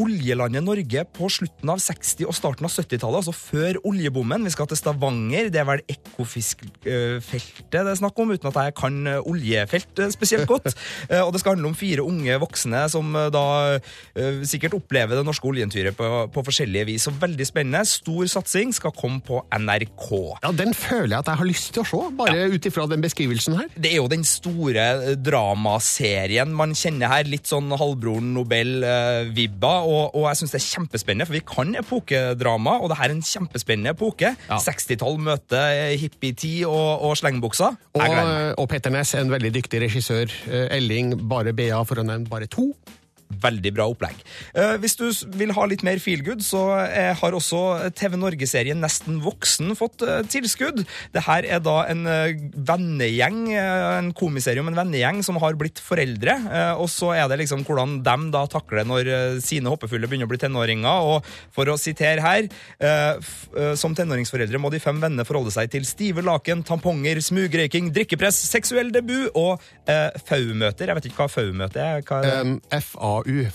oljelandet 0.00 0.62
Norge 0.64 1.02
på 1.16 1.28
slutten 1.32 1.70
av 1.72 1.80
60- 1.82 2.28
og 2.30 2.34
starten 2.36 2.66
av 2.68 2.72
70-tallet, 2.74 3.20
altså 3.24 3.34
før 3.34 3.78
oljebommen. 3.90 4.44
Vi 4.46 4.52
skal 4.54 4.68
til 4.70 4.78
Stavanger. 4.78 5.48
Det 5.52 5.60
er 5.62 5.66
vel 5.68 5.82
Ekofiskfeltet 5.90 7.72
det 7.74 7.90
er 7.90 7.98
snakk 7.98 8.18
om, 8.22 8.30
uten 8.34 8.48
at 8.50 8.58
jeg 8.60 8.74
kan 8.78 8.96
eh, 9.10 9.20
oljefelt 9.30 9.98
eh, 10.04 10.12
spesielt 10.14 10.46
godt. 10.50 10.70
Eh, 11.10 11.20
Og 11.20 11.32
det 11.34 11.40
skal 11.42 11.54
handle 11.54 11.68
om 11.68 11.74
fire 11.76 12.04
unge 12.06 12.36
voksne 12.40 12.84
som 12.92 13.10
eh, 13.18 13.26
da 13.34 13.42
eh, 13.76 14.38
sikkert 14.48 14.76
opplever 14.78 15.18
det 15.18 15.24
norske 15.26 15.46
oljentyret 15.48 15.96
på, 15.98 16.06
på 16.32 16.44
forskjellige 16.46 16.86
vis. 16.88 17.04
Så 17.08 17.12
veldig 17.20 17.46
spennende. 17.48 17.82
Stor 17.88 18.24
satsing 18.30 18.72
skal 18.76 18.94
komme 18.96 19.20
på 19.24 19.40
NRK. 19.52 20.06
Ja, 20.44 20.52
Den 20.56 20.72
føler 20.76 21.16
jeg 21.16 21.20
at 21.24 21.30
jeg 21.32 21.40
har 21.42 21.48
lyst 21.50 21.72
til 21.76 21.82
å 21.84 21.86
se, 21.88 22.00
bare 22.16 22.46
ut 22.54 22.68
ifra 22.70 22.86
den 22.90 23.04
beskrivelsen 23.04 23.58
her. 23.58 23.68
Det 23.76 23.90
er 23.92 23.98
jo 24.00 24.08
den 24.12 24.24
store 24.28 24.86
eh, 25.10 25.14
dramaserien 25.20 26.54
man 26.56 26.72
kjenner 26.78 27.12
her. 27.12 27.28
Litt 27.28 27.50
sånn 27.50 27.68
Halvbroren 27.74 28.32
Nobel-vibba. 29.64 29.84
Og, 29.88 30.14
og 30.14 30.26
jeg 30.28 30.40
syns 30.40 30.54
det 30.54 30.60
er 30.60 30.66
kjempespennende, 30.66 31.26
for 31.28 31.36
vi 31.36 31.42
kan 31.46 31.74
epokedrama, 31.80 32.78
og 32.80 32.90
det 32.90 32.98
her 33.00 33.10
er 33.10 33.16
en 33.16 33.24
kjempespennende 33.24 33.94
epoke. 33.94 34.34
60-tall 34.48 35.20
møter 35.22 35.94
hippietid 36.00 36.64
og, 36.68 37.04
og 37.08 37.16
slengbukser. 37.20 37.78
Og, 37.94 38.02
meg. 38.02 38.54
og 38.58 38.68
Petter 38.70 38.94
Næss, 38.94 39.14
en 39.18 39.32
veldig 39.32 39.54
dyktig 39.54 39.82
regissør. 39.84 40.32
Eh, 40.50 40.76
Elling, 40.78 41.16
bare 41.28 41.54
BA, 41.56 41.80
for 41.86 42.00
å 42.00 42.06
nevne 42.06 42.30
bare 42.30 42.50
to. 42.50 42.72
Veldig 43.42 43.72
bra 43.76 43.86
opplegg. 43.90 44.20
Eh, 44.54 44.76
hvis 44.82 44.96
du 45.00 45.06
vil 45.38 45.52
ha 45.56 45.66
litt 45.68 45.84
mer 45.86 46.00
feelgood, 46.02 46.42
så 46.44 46.62
eh, 46.84 47.12
har 47.18 47.36
også 47.36 47.90
TV 47.96 48.16
Norge-serien 48.20 48.80
Nesten 48.84 49.20
voksen 49.24 49.74
fått 49.78 50.04
eh, 50.06 50.22
tilskudd. 50.30 50.84
Det 51.14 51.24
her 51.26 51.46
er 51.48 51.62
da 51.64 51.76
en 51.90 52.04
vennegjeng, 52.04 53.40
en 53.54 54.10
komiserie 54.16 54.62
om 54.62 54.70
en 54.70 54.78
vennegjeng 54.78 55.22
som 55.26 55.38
har 55.42 55.56
blitt 55.58 55.80
foreldre. 55.82 56.36
og 56.78 56.88
så 56.90 57.12
er 57.16 57.28
det 57.30 57.40
liksom 57.42 57.64
hvordan 57.66 57.98
de 58.04 58.16
da 58.34 58.44
takler 58.50 58.86
når 58.88 59.10
eh, 59.10 59.38
sine 59.44 59.70
hoppefulle 59.72 60.08
begynner 60.10 60.28
å 60.28 60.32
bli 60.32 60.40
tenåringer. 60.42 61.10
Og 61.14 61.34
for 61.54 61.70
å 61.70 61.78
sitere 61.80 62.22
her 62.24 62.48
Som 63.78 63.94
tenåringsforeldre 63.96 64.58
må 64.60 64.70
de 64.72 64.80
fem 64.82 64.98
vennene 65.00 65.24
forholde 65.26 65.52
seg 65.54 65.70
til 65.72 65.84
stive 65.88 66.22
laken, 66.24 66.64
tamponger, 66.66 67.20
smugrøyking, 67.24 67.90
drikkepress, 67.94 68.38
seksuell 68.50 68.90
debut 68.94 69.30
og 69.38 69.62
eh, 69.90 70.10
FAU-møter. 70.26 70.90
Jeg 70.90 70.98
vet 70.98 71.08
ikke 71.08 71.22
hva 71.22 71.30
FAU-møte 71.30 71.82
er. 71.82 72.04
Hva 72.06 72.20
er 72.20 72.28
det? 72.28 72.34
Um, 72.40 72.54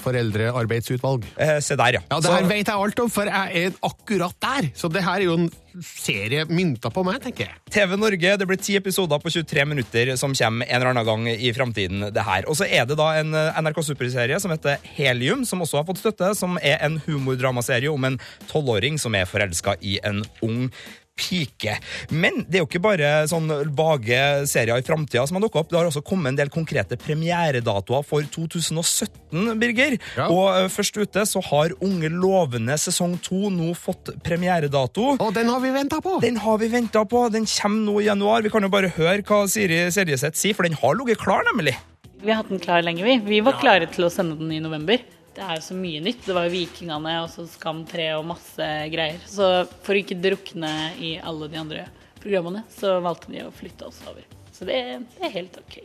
Foreldrearbeidsutvalg. 0.01 1.25
Eh, 1.37 1.59
se 1.63 1.75
der, 1.79 1.99
ja. 1.99 2.01
Ja, 2.09 2.19
Det 2.19 2.33
her 2.33 2.47
vet 2.49 2.67
jeg 2.67 2.75
alt 2.75 2.99
om, 2.99 3.09
for 3.09 3.29
jeg 3.29 3.65
er 3.65 3.73
akkurat 3.85 4.35
der. 4.41 4.69
Så 4.75 4.89
det 4.91 5.03
her 5.05 5.19
er 5.19 5.27
jo 5.27 5.37
en 5.37 5.49
serie 5.85 6.45
mynta 6.49 6.89
på 6.91 7.03
meg, 7.05 7.19
tenker 7.23 7.45
jeg. 7.47 7.55
TV 7.71 7.95
Norge, 7.99 8.35
det 8.41 8.47
blir 8.49 8.57
ti 8.59 8.75
episoder 8.79 9.21
på 9.21 9.31
23 9.31 9.65
minutter 9.69 10.15
som 10.19 10.33
kommer 10.35 10.65
en 10.65 10.75
eller 10.79 10.91
annen 10.91 11.05
gang 11.07 11.27
i 11.29 11.51
framtiden. 11.55 12.07
det 12.13 12.23
her. 12.25 12.47
Og 12.49 12.57
så 12.57 12.65
er 12.65 12.85
det 12.89 12.97
da 12.99 13.09
en 13.19 13.33
eh, 13.33 13.61
NRK 13.61 13.83
Superserie 13.91 14.39
som 14.41 14.51
heter 14.51 14.77
Helium, 14.97 15.45
som 15.45 15.61
også 15.61 15.81
har 15.81 15.87
fått 15.87 16.01
støtte, 16.01 16.33
som 16.35 16.57
er 16.61 16.79
en 16.85 16.99
humordramaserie 17.05 17.91
om 17.91 18.03
en 18.09 18.19
tolvåring 18.49 18.97
som 18.99 19.15
er 19.15 19.29
forelska 19.29 19.75
i 19.81 19.99
en 20.03 20.23
ung 20.45 20.71
pike. 21.19 21.75
Men 22.11 22.43
det 22.47 22.59
er 22.59 22.63
jo 22.63 22.69
ikke 22.69 22.83
bare 22.83 23.11
sånn 23.29 23.49
vage 23.77 24.21
serier 24.49 24.79
i 24.79 24.85
framtida 24.85 25.25
som 25.27 25.37
har 25.37 25.45
dukka 25.45 25.63
opp. 25.63 25.71
Det 25.71 25.79
har 25.79 25.89
også 25.89 26.03
kommet 26.05 26.33
en 26.33 26.39
del 26.39 26.51
konkrete 26.53 26.97
premieredatoer 26.99 28.05
for 28.07 28.25
2017, 28.35 29.53
Birger. 29.59 29.97
Og 30.29 30.45
eh, 30.53 30.69
først 30.71 30.99
ute 30.99 31.25
så 31.29 31.43
har 31.51 31.75
Unge 31.85 32.09
lovende 32.11 32.75
sesong 32.81 33.17
to 33.23 33.51
nå 33.53 33.71
fått 33.77 34.11
premieredato. 34.25 35.13
Og 35.19 35.29
den 35.35 35.51
har 35.51 35.61
vi 35.63 35.73
venta 35.75 36.01
på! 36.03 36.17
Den 36.23 36.39
har 36.43 36.59
vi 36.61 36.71
venta 36.71 37.05
på. 37.07 37.27
Den 37.33 37.47
kommer 37.49 37.85
nå 37.85 37.99
i 38.01 38.09
januar. 38.09 38.43
Vi 38.45 38.51
kan 38.53 38.65
jo 38.65 38.71
bare 38.73 38.91
høre 38.97 39.21
hva 39.25 39.43
Siri 39.51 39.85
Seljeseth 39.93 40.39
sier, 40.39 40.57
for 40.57 40.67
den 40.67 40.77
har 40.79 40.97
ligget 40.99 41.21
klar, 41.21 41.45
nemlig. 41.51 41.77
Vi 42.19 42.31
har 42.31 42.41
hatt 42.41 42.51
den 42.51 42.59
klar 42.59 42.83
lenge, 42.83 43.05
vi. 43.05 43.15
Vi 43.23 43.39
var 43.45 43.59
klare 43.61 43.87
til 43.91 44.07
å 44.07 44.11
sende 44.11 44.35
den 44.39 44.51
i 44.51 44.59
november. 44.63 44.99
Det 45.35 45.45
er 45.45 45.59
jo 45.59 45.65
så 45.69 45.77
mye 45.77 46.01
nytt. 46.03 46.25
Det 46.25 46.35
var 46.35 46.47
jo 46.47 46.53
Vikingene 46.55 47.15
og 47.23 47.29
så 47.31 47.45
Skam 47.49 47.83
3 47.87 48.09
og 48.17 48.27
masse 48.31 48.67
greier. 48.93 49.21
Så 49.29 49.47
for 49.85 49.95
å 49.95 50.01
ikke 50.01 50.19
drukne 50.19 50.73
i 50.99 51.15
alle 51.21 51.49
de 51.51 51.61
andre 51.61 51.87
programmene, 52.19 52.65
så 52.73 52.97
valgte 53.03 53.31
de 53.33 53.45
å 53.45 53.53
flytte 53.55 53.87
oss 53.87 54.01
over. 54.09 54.25
Så 54.51 54.67
det, 54.67 54.79
det 55.15 55.29
er 55.29 55.35
helt 55.37 55.59
OK. 55.61 55.79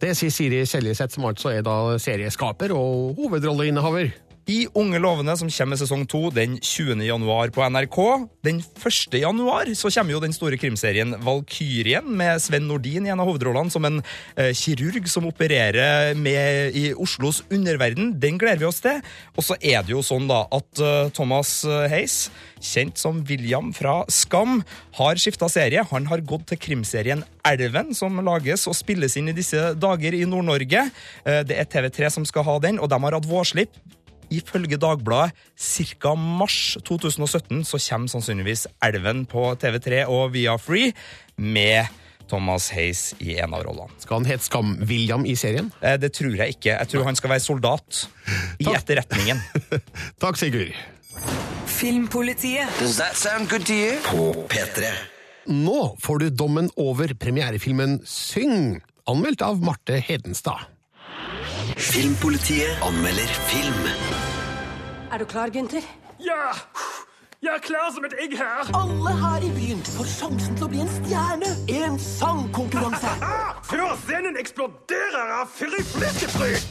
Det 0.00 0.14
sier 0.16 0.32
Siri 0.32 0.62
Kjeljeseth, 0.64 1.16
som 1.16 1.26
altså 1.28 1.50
er 1.52 1.64
da 1.66 1.76
serieskaper 2.00 2.72
og 2.72 3.18
hovedrolleinnehaver. 3.18 4.14
I 4.50 4.64
Unge 4.74 4.98
lovende, 4.98 5.36
som 5.38 5.50
kommer 5.52 5.76
i 5.76 5.80
sesong 5.80 6.02
to 6.10 6.24
den 6.34 6.56
20. 6.58 7.04
januar 7.06 7.52
på 7.54 7.62
NRK. 7.70 7.98
Den 8.42 8.58
1. 8.58 9.14
januar 9.20 9.68
så 9.78 9.90
kommer 9.94 10.16
jo 10.16 10.22
den 10.24 10.34
store 10.34 10.58
krimserien 10.58 11.14
Valkyrien, 11.22 12.08
med 12.18 12.40
Sven 12.42 12.66
Nordin 12.66 13.06
i 13.06 13.12
en 13.12 13.22
av 13.22 13.28
hovedrollene 13.30 13.70
som 13.70 13.86
en 13.86 14.00
eh, 14.00 14.50
kirurg 14.56 15.06
som 15.12 15.28
opererer 15.28 16.16
med 16.18 16.74
i 16.74 16.88
Oslos 16.98 17.44
underverden. 17.50 18.16
Den 18.18 18.40
gleder 18.40 18.64
vi 18.64 18.70
oss 18.70 18.82
til. 18.82 18.98
Og 19.36 19.46
så 19.46 19.58
er 19.60 19.84
det 19.86 19.94
jo 19.94 20.02
sånn 20.02 20.26
da 20.30 20.42
at 20.50 20.82
uh, 20.82 21.12
Thomas 21.14 21.52
Heis, 21.92 22.16
kjent 22.58 22.98
som 22.98 23.22
William 23.28 23.70
fra 23.76 24.00
Skam, 24.10 24.64
har 24.98 25.20
skifta 25.20 25.50
serie. 25.52 25.86
Han 25.92 26.10
har 26.10 26.24
gått 26.26 26.48
til 26.50 26.62
krimserien 26.66 27.22
Elven, 27.46 27.94
som 27.94 28.18
lages 28.26 28.66
og 28.70 28.76
spilles 28.78 29.14
inn 29.20 29.30
i 29.30 29.36
disse 29.36 29.70
dager 29.78 30.16
i 30.16 30.26
Nord-Norge. 30.26 30.88
Uh, 31.22 31.40
det 31.46 31.60
er 31.60 31.70
TV3 31.70 32.10
som 32.18 32.26
skal 32.28 32.48
ha 32.50 32.58
den, 32.66 32.82
og 32.82 32.90
de 32.90 33.02
har 33.06 33.20
hatt 33.20 33.30
vårslipp. 33.30 33.78
Ifølge 34.30 34.78
Dagbladet 34.80 35.34
ca. 35.58 36.14
mars 36.14 36.76
2017 36.86 37.64
så 37.66 37.80
kommer 37.88 38.12
sannsynligvis 38.12 38.66
Elven 38.86 39.24
på 39.30 39.48
TV3 39.60 40.04
og 40.08 40.32
via 40.36 40.54
Free 40.60 40.92
med 41.36 41.88
Thomas 42.30 42.68
Hayes 42.70 43.08
i 43.18 43.34
en 43.42 43.54
av 43.58 43.64
rollene. 43.66 43.90
Skal 43.98 44.20
han 44.20 44.28
hete 44.30 44.46
Skam-William 44.46 45.24
i 45.26 45.34
serien? 45.34 45.72
Eh, 45.82 45.96
Det 45.98 46.12
tror 46.14 46.36
jeg 46.38 46.54
ikke. 46.54 46.76
Jeg 46.78 46.88
tror 46.92 47.04
han 47.08 47.16
skal 47.18 47.30
være 47.34 47.42
soldat 47.42 48.04
i 48.62 48.68
etterretningen. 48.70 49.40
Takk, 50.22 50.38
Sigurd. 50.38 50.70
Filmpolitiet. 51.66 52.68
Does 52.78 52.96
that 53.02 53.16
sound 53.16 53.48
good 53.50 53.66
to 53.66 53.74
you? 53.74 53.98
På 54.06 54.46
P3. 54.46 54.92
Nå 55.50 55.96
får 55.98 56.18
du 56.22 56.28
dommen 56.30 56.70
over 56.78 57.10
premierefilmen 57.18 57.98
Syng, 58.06 58.78
anmeldt 59.10 59.42
av 59.42 59.58
Marte 59.64 59.98
Hedenstad. 59.98 60.68
Filmpolitiet 61.80 62.82
anmelder 62.86 63.26
film. 63.50 64.19
Er 65.12 65.18
du 65.18 65.24
klar, 65.24 65.48
Gunther? 65.50 65.82
Ja! 66.22 66.52
Jeg 67.42 67.54
er 67.56 67.62
klar 67.64 67.88
som 67.90 68.04
et 68.06 68.12
egg 68.22 68.36
her. 68.38 68.68
Alle 68.78 69.10
her 69.18 69.42
i 69.42 69.48
byen 69.56 69.80
får 69.96 70.06
sjansen 70.06 70.54
til 70.54 70.66
å 70.66 70.70
bli 70.70 70.82
en 70.84 70.92
stjerne 70.92 71.48
i 71.72 71.80
en 71.82 71.96
sangkonkurranse. 71.98 73.10
Før 73.66 73.96
scenen 74.04 74.38
eksploderer 74.38 75.32
av 75.40 75.50
fyriflettefryd! 75.56 76.62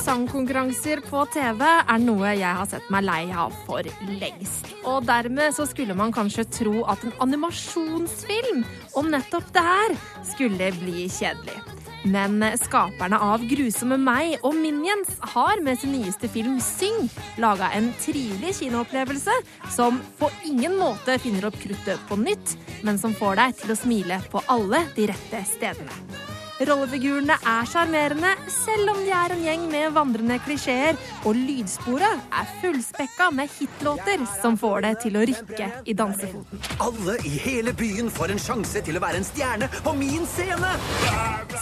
Sangkonkurranser 0.00 1.04
på 1.06 1.22
TV 1.36 1.62
er 1.62 2.02
noe 2.02 2.34
jeg 2.34 2.58
har 2.58 2.66
sett 2.68 2.90
meg 2.92 3.06
lei 3.06 3.22
av 3.30 3.54
for 3.68 3.86
lengst. 4.10 4.74
Og 4.82 5.06
dermed 5.06 5.54
så 5.54 5.68
skulle 5.70 5.94
man 5.94 6.10
kanskje 6.16 6.48
tro 6.58 6.82
at 6.90 7.06
en 7.06 7.14
animasjonsfilm 7.28 8.66
om 8.98 9.14
nettopp 9.14 9.46
det 9.54 9.64
her 9.68 9.96
skulle 10.34 10.74
bli 10.82 11.06
kjedelig. 11.06 11.83
Men 12.04 12.42
skaperne 12.60 13.16
av 13.16 13.44
Grusomme 13.48 13.96
meg 14.00 14.36
og 14.44 14.56
Minions 14.58 15.14
har 15.34 15.62
med 15.64 15.80
sin 15.80 15.94
nyeste 15.96 16.28
film 16.28 16.58
Syng 16.60 17.08
laga 17.40 17.70
en 17.76 17.88
trivelig 18.02 18.58
kinoopplevelse 18.60 19.38
som 19.72 20.02
på 20.20 20.28
ingen 20.44 20.76
måte 20.80 21.16
finner 21.22 21.48
opp 21.48 21.56
kruttet 21.62 22.04
på 22.10 22.20
nytt, 22.20 22.58
men 22.84 23.00
som 23.00 23.16
får 23.16 23.40
deg 23.40 23.58
til 23.62 23.72
å 23.72 23.80
smile 23.80 24.20
på 24.32 24.44
alle 24.52 24.84
de 24.98 25.08
rette 25.14 25.44
stedene. 25.54 26.33
Rollefigurene 26.62 27.34
er 27.34 27.66
sjarmerende, 27.66 28.30
selv 28.52 28.92
om 28.92 29.00
de 29.02 29.10
er 29.10 29.32
en 29.34 29.42
gjeng 29.42 29.64
med 29.72 29.94
vandrende 29.96 30.36
klisjeer, 30.44 30.98
og 31.26 31.34
lydsporet 31.34 32.22
er 32.30 32.52
fullspekka 32.60 33.30
med 33.34 33.50
hitlåter 33.56 34.22
som 34.36 34.58
får 34.60 34.86
det 34.86 34.92
til 35.02 35.18
å 35.18 35.24
rykke 35.26 35.70
i 35.90 35.96
dansefoten. 35.98 36.62
Alle 36.84 37.16
i 37.26 37.34
hele 37.42 37.74
byen 37.74 38.12
får 38.12 38.36
en 38.36 38.44
sjanse 38.46 38.84
til 38.86 39.00
å 39.00 39.02
være 39.02 39.22
en 39.22 39.26
stjerne 39.26 39.70
på 39.82 39.96
min 39.98 40.28
scene. 40.30 40.70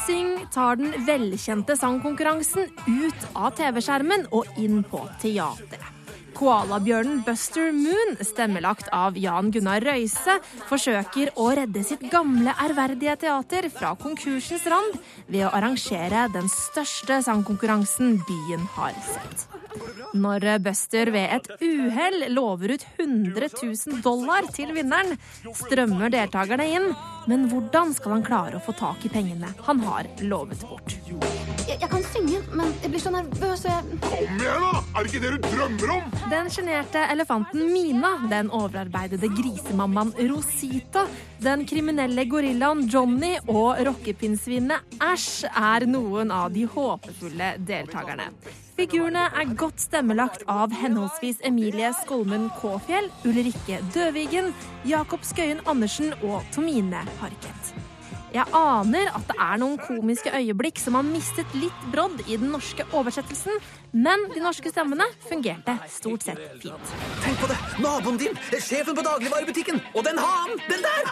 Syng 0.05 0.37
tar 0.53 0.77
den 0.83 0.93
velkjente 1.09 1.79
sangkonkurransen 1.81 2.69
ut 2.85 3.27
av 3.33 3.57
TV-skjermen 3.57 4.29
og 4.37 4.61
inn 4.61 4.85
på 4.85 5.07
teateret. 5.25 6.02
Koalabjørnen 6.37 7.23
Buster 7.27 7.71
Moon, 7.77 8.17
stemmelagt 8.25 8.89
av 8.95 9.17
Jan 9.21 9.51
Gunnar 9.55 9.85
Røise, 9.85 10.39
forsøker 10.71 11.33
å 11.41 11.51
redde 11.57 11.85
sitt 11.87 12.05
gamle, 12.13 12.55
ærverdige 12.65 13.17
teater 13.25 13.69
fra 13.73 13.93
konkursens 14.01 14.65
rand 14.71 14.99
ved 15.29 15.47
å 15.47 15.53
arrangere 15.53 16.29
den 16.35 16.49
største 16.53 17.21
sangkonkurransen 17.27 18.19
byen 18.29 18.65
har 18.77 18.97
sett. 19.07 19.47
Når 20.13 20.45
Buster 20.65 21.13
ved 21.15 21.31
et 21.39 21.49
uhell 21.65 22.27
lover 22.35 22.75
ut 22.77 22.87
100 22.99 23.49
000 23.63 24.03
dollar 24.05 24.49
til 24.53 24.75
vinneren, 24.77 25.17
strømmer 25.63 26.13
deltakerne 26.13 26.69
inn. 26.77 26.91
Men 27.31 27.47
hvordan 27.53 27.95
skal 27.97 28.19
han 28.19 28.27
klare 28.27 28.59
å 28.59 28.65
få 28.65 28.75
tak 28.77 29.07
i 29.07 29.13
pengene 29.13 29.55
han 29.69 29.85
har 29.87 30.11
lovet 30.27 30.67
bort? 30.69 30.97
Jeg, 31.63 31.79
jeg 31.79 31.91
kan 31.93 32.03
synge, 32.11 32.39
men 32.59 32.73
jeg 32.83 32.91
blir 32.91 33.03
så 33.03 33.11
nervøs. 33.15 33.61
Jeg... 33.69 33.99
Kom 34.03 34.15
igjen, 34.19 34.41
da! 34.43 34.81
Er 34.83 35.05
det 35.05 35.13
ikke 35.13 35.21
det 35.23 35.31
du 35.37 35.45
drømmer 35.47 35.93
om? 35.95 36.17
Den 36.33 36.51
sjenerte 36.51 37.05
elefanten 37.13 37.69
Mina, 37.71 38.11
den 38.31 38.51
overarbeidede 38.51 39.31
grisemammaen 39.31 40.11
Rosita, 40.33 41.05
den 41.43 41.63
kriminelle 41.71 42.25
gorillaen 42.31 42.83
Johnny 42.91 43.37
og 43.47 43.79
rockepinnsvinet 43.87 44.99
Æsj 45.07 45.47
er 45.53 45.87
noen 45.91 46.35
av 46.35 46.51
de 46.55 46.67
håpefulle 46.67 47.55
deltakerne. 47.71 48.27
Figurene 48.75 49.29
er 49.31 49.55
godt 49.55 49.85
stemmelagt 49.85 50.43
av 50.51 50.75
henholdsvis 50.75 51.45
Emilie 51.47 51.93
Skolmen 52.03 52.49
Kåfjell, 52.59 53.07
Ulrikke 53.29 53.79
Døvigen, 53.95 54.51
Jakob 54.89 55.23
Skøyen 55.29 55.63
Andersen 55.71 56.11
og 56.25 56.43
Tomine 56.57 57.07
Harket. 57.21 57.62
Jeg 58.33 58.49
aner 58.57 59.11
at 59.13 59.27
det 59.29 59.37
er 59.37 59.59
noen 59.61 59.77
komiske 59.77 60.33
øyeblikk 60.33 60.81
som 60.81 60.97
har 60.97 61.05
mistet 61.05 61.53
litt 61.59 61.87
brodd 61.93 62.23
i 62.25 62.39
den 62.41 62.49
norske 62.55 62.87
oversettelsen, 62.97 63.59
men 63.93 64.25
de 64.33 64.41
norske 64.41 64.73
stemmene 64.73 65.05
fungerte 65.27 65.75
stort 65.93 66.25
sett 66.25 66.41
fint. 66.63 66.93
Tenk 67.21 67.43
på 67.43 67.51
det! 67.51 67.59
Naboen 67.85 68.17
din! 68.23 68.39
Sjefen 68.57 68.97
på 68.97 69.05
dagligvarebutikken! 69.05 69.83
Og 69.93 70.07
den 70.07 70.21
hanen! 70.23 70.63
Den 70.65 70.87
der! 70.87 71.11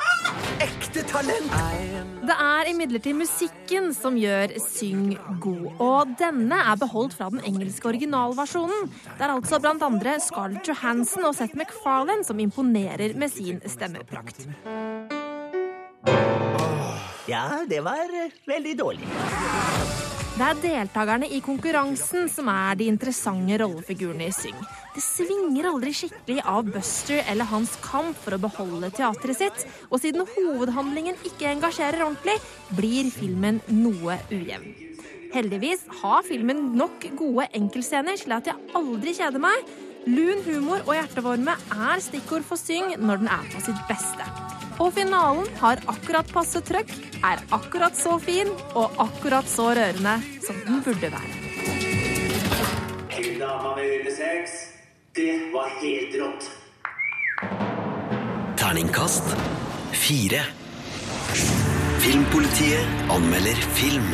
Ekte 0.64 1.04
talent! 1.10 1.52
Det 2.24 2.36
er 2.36 2.70
imidlertid 2.70 3.16
musikken 3.18 3.92
som 3.96 4.16
gjør 4.20 4.56
Syng 4.64 5.12
god, 5.44 5.66
og 5.76 6.14
denne 6.20 6.56
er 6.72 6.80
beholdt 6.80 7.18
fra 7.18 7.28
den 7.32 7.44
engelske 7.44 7.90
originalversjonen. 7.90 8.88
Det 9.18 9.26
er 9.26 9.34
altså 9.34 9.60
blant 9.60 9.84
andre 9.84 10.16
Scarlett 10.24 10.72
Johansson 10.72 11.28
og 11.28 11.36
Seth 11.36 11.58
MacFarlane 11.58 12.24
som 12.24 12.40
imponerer 12.40 13.12
med 13.20 13.32
sin 13.32 13.60
stemmeprakt. 13.68 14.46
Ja, 17.30 17.62
det 17.68 17.78
var 17.86 18.10
eh, 18.10 18.32
veldig 18.48 18.72
dårlig. 18.78 19.06
Det 20.40 20.46
er 20.46 20.60
deltakerne 20.62 21.28
i 21.30 21.38
konkurransen 21.44 22.30
som 22.32 22.48
er 22.50 22.78
de 22.80 22.88
interessante 22.90 23.58
rollefigurene 23.60 24.30
i 24.30 24.34
Syng. 24.34 24.56
Det 24.94 25.02
svinger 25.04 25.68
aldri 25.68 25.92
skikkelig 25.94 26.40
av 26.48 26.70
Buster 26.74 27.20
eller 27.30 27.46
hans 27.50 27.76
kamp 27.84 28.16
for 28.24 28.34
å 28.34 28.40
beholde 28.40 28.90
teatret 28.96 29.38
sitt, 29.38 29.66
og 29.90 30.00
siden 30.02 30.26
hovedhandlingen 30.32 31.18
ikke 31.28 31.52
engasjerer 31.52 32.02
ordentlig, 32.06 32.38
blir 32.78 33.10
filmen 33.14 33.60
noe 33.68 34.16
ujevn. 34.32 34.72
Heldigvis 35.30 35.84
har 36.00 36.24
filmen 36.26 36.72
nok 36.80 37.04
gode 37.20 37.46
enkeltscener 37.54 38.18
til 38.18 38.34
at 38.34 38.50
jeg 38.50 38.72
aldri 38.80 39.14
kjeder 39.20 39.44
meg. 39.44 39.76
Lun 40.08 40.40
humor 40.48 40.82
og 40.86 40.96
hjertevarme 40.96 41.54
er 41.76 42.02
stikkord 42.02 42.48
for 42.48 42.58
Syng 42.58 42.96
når 42.98 43.22
den 43.22 43.30
er 43.36 43.52
på 43.52 43.62
sitt 43.68 43.86
beste. 43.92 44.26
Og 44.80 44.92
finalen 44.96 45.44
har 45.60 45.82
akkurat 45.92 46.30
passe 46.32 46.62
trøkk, 46.64 46.90
er 47.20 47.42
akkurat 47.52 47.96
så 47.96 48.16
fin 48.22 48.48
og 48.72 48.96
akkurat 49.02 49.48
så 49.48 49.70
rørende 49.76 50.16
som 50.46 50.56
den 50.66 50.80
burde 50.86 51.12
være. 51.12 51.36
Dama 53.40 53.70
med 53.76 53.84
runde 53.88 54.10
seks, 54.12 54.50
det 55.16 55.32
var 55.52 55.68
helt 55.80 56.16
rått. 56.20 56.48
Terningkast 58.60 59.32
fire. 59.92 60.42
Filmpolitiet 62.04 63.10
anmelder 63.10 63.56
film. 63.78 64.10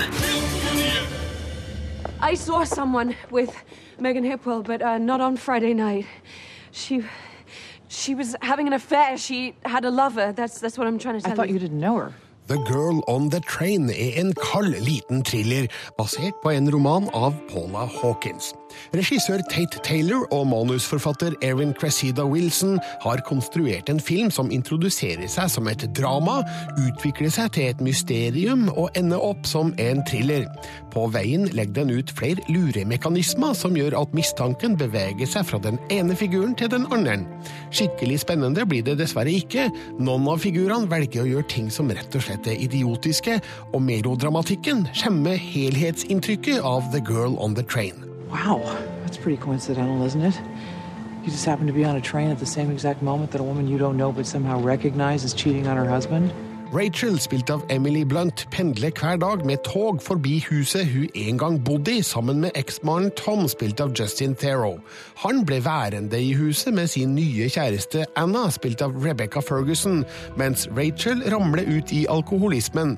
I 2.33 2.35
saw 2.37 2.65
someone 2.65 3.15
with 3.33 3.53
Megan 3.99 4.25
Hipwell, 4.25 4.63
but 4.63 4.83
uh, 4.83 4.99
not 4.99 5.21
on 5.21 5.37
Friday 5.37 5.75
night. 5.75 6.07
She, 6.73 7.02
she 7.89 8.15
was 8.15 8.37
having 8.43 8.67
an 8.67 8.73
affair. 8.73 9.17
She 9.17 9.55
had 9.65 9.85
a 9.85 9.91
lover. 9.91 10.33
That's 10.33 10.59
that's 10.61 10.77
what 10.79 10.87
I'm 10.87 10.99
trying 10.99 11.17
to 11.17 11.21
tell 11.21 11.31
you. 11.31 11.35
I 11.35 11.37
thought 11.37 11.49
you. 11.49 11.55
you 11.55 11.61
didn't 11.61 11.81
know 11.81 11.97
her. 11.97 12.13
The 12.49 12.59
Girl 12.59 13.02
on 13.09 13.30
the 13.30 13.41
Train 13.41 13.91
er 13.91 14.21
en 14.21 14.32
kald, 14.39 14.76
liten 14.87 15.25
thriller 15.26 15.67
basert 15.99 16.37
på 16.45 16.52
en 16.54 16.71
roman 16.71 17.09
av 17.11 17.35
Paula 17.50 17.89
Hawkins. 17.91 18.52
Regissør 18.95 19.41
Tate 19.50 19.80
Taylor 19.82 20.26
og 20.35 20.45
manusforfatter 20.50 21.35
Erin 21.43 21.73
Cressida 21.75 22.23
Wilson 22.28 22.76
har 23.02 23.23
konstruert 23.26 23.91
en 23.91 23.99
film 24.02 24.30
som 24.30 24.52
introduserer 24.54 25.26
seg 25.32 25.50
som 25.50 25.67
et 25.71 25.82
drama, 25.97 26.39
utvikler 26.76 27.32
seg 27.35 27.50
til 27.56 27.71
et 27.73 27.82
mysterium 27.82 28.69
og 28.76 28.95
ender 28.99 29.23
opp 29.23 29.49
som 29.49 29.73
en 29.82 30.04
thriller. 30.06 30.47
På 30.95 31.09
veien 31.13 31.49
legger 31.50 31.82
den 31.82 31.97
ut 31.99 32.13
flere 32.15 32.45
luremekanismer 32.52 33.56
som 33.59 33.75
gjør 33.76 33.99
at 34.02 34.15
mistanken 34.17 34.78
beveger 34.78 35.28
seg 35.30 35.49
fra 35.50 35.61
den 35.63 35.80
ene 35.91 36.15
figuren 36.19 36.54
til 36.54 36.71
den 36.71 36.87
andre. 36.95 37.19
Skikkelig 37.75 38.23
spennende 38.23 38.67
blir 38.69 38.85
det 38.87 38.99
dessverre 39.00 39.35
ikke. 39.35 39.69
Noen 39.99 40.28
av 40.30 40.43
figurene 40.45 40.91
velger 40.91 41.25
å 41.25 41.30
gjøre 41.30 41.50
ting 41.50 41.73
som 41.73 41.91
rett 41.91 42.15
og 42.15 42.23
slett 42.23 42.36
er 42.45 42.59
idiotiske, 42.61 43.41
og 43.73 43.83
melodramatikken 43.83 44.85
skjemme 44.93 45.37
helhetsinntrykket 45.41 46.61
av 46.61 46.85
The 46.93 47.01
Girl 47.01 47.39
on 47.41 47.55
the 47.57 47.63
Train. 47.63 48.05
Wow, 48.29 48.61
that's 49.03 49.17
pretty 49.17 49.41
coincidental, 49.41 50.05
isn't 50.05 50.23
it? 50.23 50.37
You 51.25 51.33
just 51.33 51.47
happen 51.47 51.67
to 51.67 51.73
be 51.73 51.85
on 51.85 51.97
a 51.97 52.01
train 52.01 52.31
at 52.31 52.39
the 52.39 52.47
same 52.47 52.71
exact 52.71 53.03
moment 53.03 53.31
that 53.33 53.41
a 53.41 53.45
woman 53.45 53.67
you 53.67 53.79
don't 53.79 53.97
know 53.97 54.13
but 54.13 54.27
somehow 54.27 54.61
recognize 54.61 55.25
is 55.25 55.35
cheating 55.35 55.67
on 55.67 55.77
her 55.77 55.89
husband? 55.89 56.33
Rachel, 56.75 57.21
spilt 57.21 57.50
av 57.50 57.63
Emily 57.71 58.02
Blunt, 58.05 58.49
pendler 58.50 58.91
hver 58.91 59.17
dag 59.23 59.45
med 59.47 59.63
tog 59.65 60.00
forbi 60.02 60.41
huset 60.49 60.89
hun 60.91 61.07
en 61.15 61.39
gang 61.39 61.59
bodde 61.65 61.93
i, 61.95 62.02
sammen 62.02 62.41
med 62.43 62.59
eksmannen 62.59 63.13
Tom, 63.17 63.47
spilt 63.49 63.81
av 63.81 63.93
Justin 63.95 64.35
Theroux. 64.35 64.81
Han 65.23 65.45
ble 65.47 65.61
værende 65.65 66.19
i 66.19 66.33
huset 66.35 66.75
med 66.75 66.91
sin 66.91 67.15
nye 67.15 67.47
kjæreste 67.49 68.09
Anna, 68.19 68.49
spilt 68.50 68.83
av 68.83 68.99
Rebecca 69.05 69.41
Ferguson, 69.41 70.02
mens 70.37 70.67
Rachel 70.75 71.23
ramler 71.31 71.63
ut 71.71 71.93
i 71.95 72.02
alkoholismen. 72.11 72.97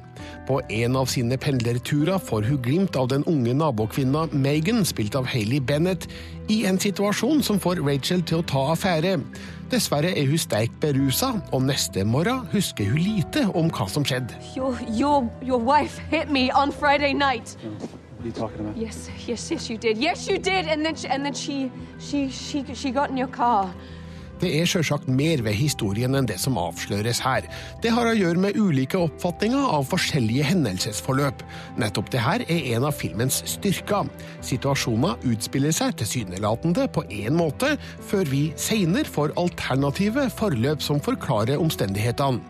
På 0.48 0.60
en 0.68 0.96
av 0.96 1.06
sine 1.06 1.36
pendlerturer 1.36 2.18
får 2.18 2.42
hun 2.48 2.62
glimt 2.62 2.96
av 2.96 3.08
den 3.12 3.24
unge 3.28 3.54
nabokvinna 3.54 4.26
Megan, 4.32 4.84
spilt 4.84 5.14
av 5.18 5.26
Hayley 5.28 5.60
Bennett, 5.60 6.08
i 6.48 6.64
en 6.66 6.78
situasjon 6.80 7.42
som 7.42 7.60
får 7.60 7.82
Rachel 7.84 8.22
til 8.22 8.40
å 8.40 8.46
ta 8.48 8.64
affære. 8.72 9.18
Dessverre 9.68 10.14
er 10.16 10.24
hun 10.30 10.40
sterkt 10.40 10.78
berusa, 10.80 11.34
og 11.52 11.66
neste 11.68 12.04
morgen 12.04 12.46
husker 12.52 12.88
hun 12.88 13.02
lite 13.04 13.44
om 13.52 13.68
hva 13.68 13.88
som 13.92 14.06
skjedde. 14.08 14.38
Your 14.56 14.78
your 14.88 15.28
your 15.42 15.60
wife 15.60 16.00
hit 16.10 16.30
me 16.30 16.48
on 16.56 16.72
Friday 16.72 17.12
night. 17.12 17.56
What 18.18 18.24
are 18.24 18.26
you 18.26 18.32
talking 18.32 18.60
about? 18.60 18.76
Yes, 18.76 19.10
yes, 19.28 19.50
yes, 19.50 19.70
you 19.70 19.76
did. 19.76 19.98
Yes, 19.98 20.26
you 20.26 20.38
did. 20.38 20.66
And 20.66 20.84
then 20.84 20.96
she, 20.96 21.08
and 21.08 21.24
then 21.24 21.34
she 21.34 21.70
she 22.00 22.30
she 22.30 22.64
she 22.74 22.90
got 22.90 23.10
in 23.10 23.16
your 23.16 23.28
car. 23.28 23.70
Det 24.38 24.51
er 24.55 24.68
sjølsagt 24.70 25.09
mer 25.11 25.42
ved 25.42 25.57
historien 25.59 26.14
enn 26.14 26.29
det 26.29 26.37
som 26.38 26.59
avsløres 26.61 27.20
her. 27.24 27.46
Det 27.83 27.90
har 27.94 28.07
å 28.07 28.14
gjøre 28.14 28.42
med 28.44 28.59
ulike 28.59 29.01
oppfatninger 29.01 29.72
av 29.74 29.88
forskjellige 29.90 30.46
hendelsesforløp. 30.46 31.42
Nettopp 31.83 32.12
det 32.14 32.22
her 32.22 32.44
er 32.46 32.68
en 32.77 32.87
av 32.87 32.94
filmens 32.94 33.40
styrker. 33.51 34.07
Situasjoner 34.46 35.18
utspiller 35.27 35.74
seg 35.74 35.96
tilsynelatende 35.98 36.87
på 36.94 37.03
én 37.11 37.35
måte, 37.38 37.74
før 38.11 38.31
vi 38.31 38.44
seinere 38.59 39.11
får 39.11 39.35
alternative 39.40 40.29
forløp 40.38 40.85
som 40.87 41.03
forklarer 41.03 41.59
omstendighetene. 41.59 42.42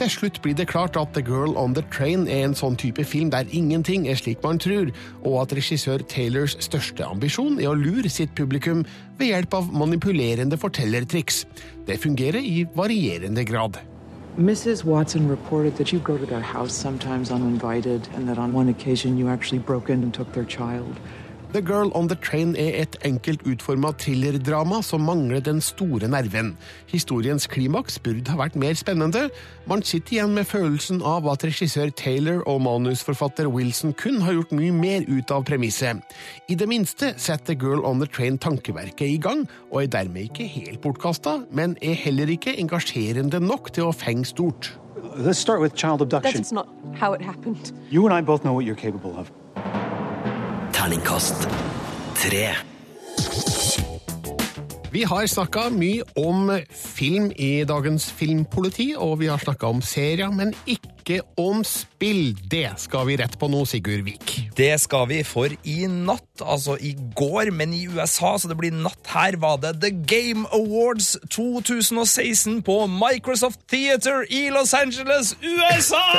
Til 0.00 0.10
slutt 0.12 0.40
blir 0.44 0.56
det 0.58 0.68
klart 0.68 0.96
at 1.00 1.14
The 1.14 1.22
Girl 1.24 1.56
on 1.56 1.74
the 1.74 1.84
Train 1.92 2.26
er 2.28 2.44
en 2.44 2.56
sånn 2.58 2.76
type 2.80 3.04
film 3.04 3.30
der 3.32 3.48
ingenting 3.50 4.06
er 4.08 4.18
slik 4.20 4.42
man 4.44 4.60
tror, 4.62 4.92
og 5.24 5.40
at 5.42 5.56
regissør 5.56 6.04
Taylors 6.08 6.56
største 6.60 7.04
ambisjon 7.06 7.60
er 7.60 7.72
å 7.72 7.78
lure 7.78 8.10
sitt 8.12 8.34
publikum 8.36 8.84
ved 9.18 9.32
hjelp 9.32 9.58
av 9.58 9.72
manipulerende 9.72 10.58
fortellertriks. 10.60 11.44
Det 11.86 12.00
fungerer 12.02 12.40
i 12.44 12.66
varierende 12.76 13.44
grad. 13.44 13.80
Mrs. 14.36 14.84
Watson 14.84 15.28
reported 15.28 15.76
that 15.76 15.92
you 15.92 15.98
go 16.00 16.18
to 16.18 16.26
their 16.26 16.42
house 16.42 16.74
sometimes 16.74 17.30
uninvited, 17.30 18.06
and 18.14 18.28
that 18.28 18.36
on 18.38 18.52
one 18.52 18.68
occasion 18.68 19.16
you 19.16 19.28
actually 19.28 19.58
broke 19.58 19.88
in 19.88 20.02
and 20.02 20.12
took 20.12 20.30
their 20.32 20.44
child. 20.44 21.00
The 21.56 21.62
Girl 21.62 21.90
on 21.94 22.08
the 22.08 22.16
Train 22.20 22.50
er 22.60 22.74
et 22.82 22.96
enkelt 23.08 23.40
utforma 23.48 23.88
thrillerdrama 23.96 24.82
som 24.84 25.06
mangler 25.08 25.40
den 25.40 25.62
store 25.64 26.04
nerven. 26.12 26.50
Historiens 26.90 27.46
klimaks 27.48 27.96
burde 28.04 28.28
ha 28.28 28.36
vært 28.36 28.58
mer 28.60 28.74
spennende. 28.76 29.30
Man 29.64 29.80
sitter 29.80 30.18
igjen 30.18 30.34
med 30.36 30.44
følelsen 30.50 31.00
av 31.00 31.24
at 31.32 31.46
regissør 31.48 31.94
Taylor 31.96 32.42
og 32.44 32.60
manusforfatter 32.66 33.48
Wilson 33.48 33.94
kun 33.96 34.20
har 34.26 34.36
gjort 34.36 34.52
mye 34.58 34.74
mer 34.74 35.08
ut 35.08 35.32
av 35.32 35.46
premisset. 35.48 36.04
I 36.52 36.58
det 36.60 36.68
minste 36.68 37.14
setter 37.16 37.54
The 37.54 37.56
Girl 37.64 37.86
on 37.88 38.04
the 38.04 38.10
Train 38.10 38.36
tankeverket 38.36 39.08
i 39.08 39.16
gang, 39.16 39.46
og 39.72 39.86
er 39.86 39.90
dermed 39.96 40.28
ikke 40.28 40.50
helt 40.58 40.82
bortkasta, 40.84 41.38
men 41.48 41.78
er 41.80 41.96
heller 41.96 42.36
ikke 42.36 42.52
engasjerende 42.60 43.40
nok 43.40 43.72
til 43.72 43.88
å 43.88 43.96
fenge 43.96 44.28
stort. 44.28 44.74
Let's 45.16 45.40
start 45.40 45.64
with 45.64 45.72
child 45.72 46.04
abduction. 46.04 46.36
That's 46.36 46.52
not 46.52 46.68
how 47.00 47.16
it 47.16 47.24
happened. 47.24 47.72
You 47.88 48.04
and 48.04 48.12
I 48.12 48.20
both 48.20 48.44
know 48.44 48.52
what 48.52 48.68
you're 48.68 48.76
capable 48.76 49.16
of. 49.16 49.32
Terningkast 50.86 51.48
tre. 52.14 52.44
Vi 54.92 55.00
har 55.02 55.26
snakka 55.26 55.64
mye 55.74 56.04
om 56.14 56.52
film 56.70 57.32
i 57.34 57.64
dagens 57.66 58.06
Filmpoliti, 58.14 58.92
og 58.94 59.16
vi 59.18 59.26
har 59.26 59.42
snakka 59.42 59.66
om 59.66 59.82
serier, 59.82 60.30
men 60.30 60.54
ikke 60.62 60.95
om 61.38 61.62
spill. 61.64 62.34
Det 62.50 62.68
skal 62.82 63.06
vi 63.08 63.16
rett 63.20 63.36
på 63.38 63.48
nå, 63.50 63.62
Sigurd 63.68 64.04
Vik. 64.06 64.32
Det 64.58 64.72
skal 64.82 65.06
vi, 65.10 65.20
for 65.26 65.52
i 65.68 65.76
natt, 65.88 66.42
altså 66.42 66.76
i 66.82 66.92
går, 67.16 67.50
men 67.54 67.72
i 67.76 67.84
USA, 67.88 68.34
så 68.38 68.50
det 68.50 68.56
blir 68.58 68.74
natt 68.74 69.10
her, 69.12 69.38
var 69.40 69.60
det 69.62 69.76
The 69.82 69.92
Game 70.08 70.46
Awards 70.56 71.14
2016 71.32 72.60
på 72.66 72.78
Microsoft 72.90 73.62
Theater 73.70 74.26
i 74.32 74.48
Los 74.54 74.74
Angeles, 74.76 75.34
USA! 75.42 76.02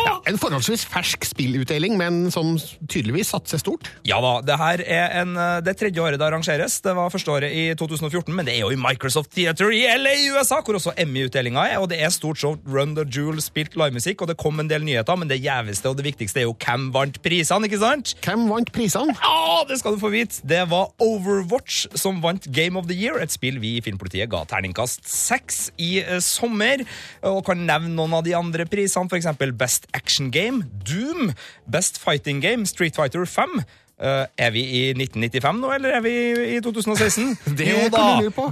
Ja, 0.00 0.14
en 0.30 0.38
forholdsvis 0.40 0.86
fersk 0.88 1.26
spillutdeling, 1.28 1.96
men 2.00 2.30
som 2.32 2.54
tydeligvis 2.88 3.34
satser 3.34 3.60
stort. 3.60 3.90
Ja 4.08 4.16
da, 4.24 4.32
det 4.46 4.56
her 4.60 4.82
er 4.86 5.16
en, 5.20 5.34
det 5.36 5.74
er 5.74 5.78
tredje 5.82 6.00
året 6.02 6.20
det 6.20 6.24
arrangeres. 6.24 6.78
Det 6.84 6.94
var 6.96 7.12
første 7.12 7.34
året 7.34 7.52
i 7.52 7.66
2014, 7.78 8.32
men 8.34 8.48
det 8.48 8.54
er 8.56 8.64
jo 8.64 8.72
i 8.72 8.80
Microsoft 8.80 9.34
Theater 9.36 9.74
i 9.76 9.82
LA 10.00 10.14
i 10.22 10.30
USA, 10.32 10.62
hvor 10.64 10.78
også 10.80 10.94
Emmy-utdelinga 11.00 11.66
er, 11.74 11.78
og 11.82 11.90
det 11.92 12.00
er 12.00 12.12
stort 12.14 12.40
show 12.40 12.56
Run 12.64 12.96
the 12.96 13.04
Jewel 13.04 13.42
spilt 13.44 13.76
livemusikk, 13.78 14.24
og 14.30 14.36
det 14.36 14.42
kom 14.42 14.62
en 14.62 14.70
del 14.70 14.84
nyheter, 14.86 15.18
men 15.18 15.30
det 15.30 15.40
gjeveste 15.42 15.90
og 15.90 15.98
det 15.98 16.06
viktigste 16.06 16.42
er 16.42 16.46
jo 16.46 16.54
hvem 16.54 16.88
vant 16.94 17.18
prisene, 17.24 17.66
ikke 17.66 17.80
sant? 17.82 18.14
Hvem 18.22 18.46
vant 18.50 18.70
prisene? 18.74 19.16
Ja, 19.18 19.64
det 19.68 19.80
skal 19.80 19.96
du 19.96 20.02
få 20.02 20.12
vite! 20.14 20.40
Det 20.46 20.62
var 20.70 20.92
Overwatch 21.02 21.88
som 21.98 22.20
vant 22.22 22.46
Game 22.54 22.78
of 22.78 22.86
the 22.90 22.96
Year, 22.96 23.18
et 23.20 23.34
spill 23.34 23.58
vi 23.62 23.76
i 23.78 23.84
Filmpolitiet 23.84 24.30
ga 24.30 24.44
terningkast 24.48 25.08
seks 25.10 25.68
i 25.80 25.98
eh, 26.04 26.20
sommer, 26.24 26.84
og 27.26 27.42
kan 27.48 27.66
nevne 27.66 27.92
noen 27.96 28.14
av 28.20 28.24
de 28.26 28.36
andre 28.38 28.68
prisene, 28.70 29.10
eksempel 29.20 29.52
Best 29.56 29.88
Action 29.96 30.30
Game, 30.34 30.64
Doom, 30.86 31.34
Best 31.70 31.98
Fighting 32.02 32.42
Game, 32.44 32.68
Street 32.70 32.96
Fighter 32.98 33.26
5, 33.26 33.64
Eh, 34.00 34.26
er 34.46 34.52
vi 34.54 34.62
i 34.64 34.82
1995 34.94 35.58
nå, 35.60 35.70
eller 35.74 35.98
er 35.98 36.00
vi 36.00 36.12
i 36.54 36.60
2016? 36.64 37.34
Det 37.58 37.66
jo 37.68 37.88
da! 37.92 38.04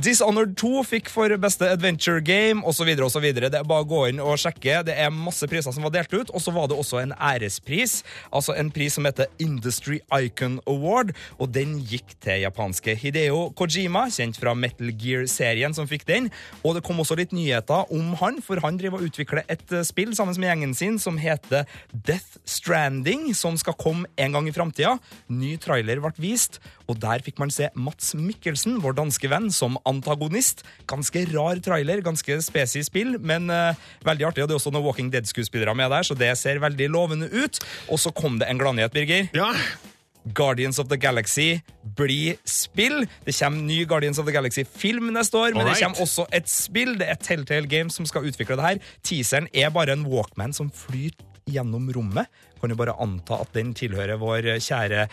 Dishonored 0.05 0.53
2 0.61 0.83
fikk 0.85 1.09
for 1.09 1.33
beste 1.41 1.71
adventure 1.73 2.21
game, 2.21 2.61
osv. 2.69 2.91
osv. 3.07 3.25
Det 3.33 3.49
er 3.49 3.65
bare 3.65 3.87
å 3.87 3.89
gå 3.89 4.03
inn 4.11 4.21
og 4.21 4.37
sjekke. 4.43 4.83
Det 4.85 4.97
er 5.01 5.15
masse 5.15 5.49
priser 5.49 5.73
som 5.73 5.87
var 5.87 5.95
delt 5.95 6.13
ut, 6.13 6.29
og 6.29 6.45
så 6.45 6.53
var 6.53 6.69
det 6.69 6.77
også 6.77 7.01
en 7.01 7.15
ærespris. 7.17 8.03
Altså 8.29 8.59
en 8.61 8.69
pris 8.75 8.99
som 8.99 9.09
heter 9.09 9.31
Industry 9.41 10.03
Icon 10.13 10.59
Award, 10.69 11.15
og 11.41 11.55
den 11.57 11.79
gikk 11.81 12.13
til 12.25 12.45
japanske 12.45 12.93
Hideo 13.01 13.47
Kojima, 13.57 14.05
kjent 14.13 14.37
fra 14.37 14.53
Metal 14.53 14.93
Gear-serien, 15.01 15.73
som 15.73 15.89
fikk 15.89 16.05
den. 16.11 16.29
Og 16.61 16.77
det 16.77 16.85
kom 16.85 17.01
også 17.01 17.17
litt 17.17 17.33
nyheter 17.33 17.89
om 17.95 18.13
han, 18.21 18.43
for 18.45 18.61
han 18.65 18.77
driver 18.77 19.01
og 19.01 19.09
utvikler 19.09 19.47
et 19.49 19.65
eh, 19.73 19.87
spill 19.87 20.13
sammen 20.13 20.37
med 20.37 20.53
gjengen 20.53 20.77
sin 20.77 21.01
som 21.01 21.17
heter 21.17 21.65
Death 21.93 22.37
Stranding, 22.45 23.31
som 23.33 23.57
skal 23.57 23.79
komme 23.81 24.13
en 24.21 24.37
gang 24.37 24.53
i 24.53 24.53
framtida. 24.53 24.99
Ny 25.39 25.55
trailer 25.63 26.01
ble 26.03 26.13
vist, 26.21 26.59
og 26.89 26.99
der 27.03 27.23
fikk 27.25 27.39
man 27.43 27.53
se 27.55 27.71
Mats 27.79 28.15
Mikkelsen, 28.19 28.79
vår 28.83 28.97
danske 28.99 29.31
venn, 29.31 29.51
som 29.55 29.79
antagonist. 29.89 30.65
Ganske 30.91 31.25
rar 31.33 31.61
trailer, 31.65 32.03
ganske 32.05 32.41
spesi 32.45 32.83
spill, 32.87 33.17
men 33.21 33.51
uh, 33.53 33.77
veldig 34.07 34.31
artig. 34.31 34.45
Og 34.45 34.51
det 34.51 34.57
er 34.57 34.63
også 34.63 34.75
noen 34.75 34.87
Walking 34.87 35.13
Dead-skuespillere 35.15 35.77
med 35.79 35.93
der, 35.95 36.09
så 36.09 36.17
det 36.19 36.33
ser 36.41 36.63
veldig 36.65 36.91
lovende 36.95 37.31
ut. 37.31 37.63
Og 37.93 38.03
så 38.03 38.15
kom 38.15 38.41
det 38.41 38.51
en 38.51 38.61
gladnyhet, 38.61 38.95
Birger. 38.95 39.31
Ja. 39.37 39.53
Guardians 40.35 40.79
of 40.79 40.89
the 40.89 40.97
Galaxy 40.97 41.61
blir 41.97 42.37
spill. 42.45 43.07
Det 43.25 43.35
kommer 43.39 43.63
ny 43.63 43.85
Guardians 43.89 44.19
of 44.19 44.27
the 44.27 44.33
Galaxy-film 44.33 45.13
neste 45.15 45.39
år, 45.39 45.55
men 45.55 45.63
Alright. 45.63 45.79
det 45.79 45.85
kommer 45.85 46.05
også 46.05 46.27
et 46.33 46.51
spill. 46.51 46.99
Det 46.99 47.09
er 47.09 47.21
Telltale 47.23 47.67
Games 47.67 47.97
som 47.97 48.07
skal 48.07 48.29
utvikle 48.29 48.59
det 48.59 48.67
her. 48.67 48.83
Teaseren 49.03 49.49
er 49.55 49.71
bare 49.71 49.97
en 49.97 50.07
Walkman 50.09 50.53
som 50.53 50.71
flyr 50.75 51.17
gjennom 51.49 51.89
rommet. 51.95 52.29
Kan 52.61 52.75
jo 52.75 52.79
bare 52.79 52.97
anta 53.01 53.41
at 53.45 53.53
den 53.57 53.75
tilhører 53.77 54.21
vår 54.21 54.51
kjære 54.65 55.07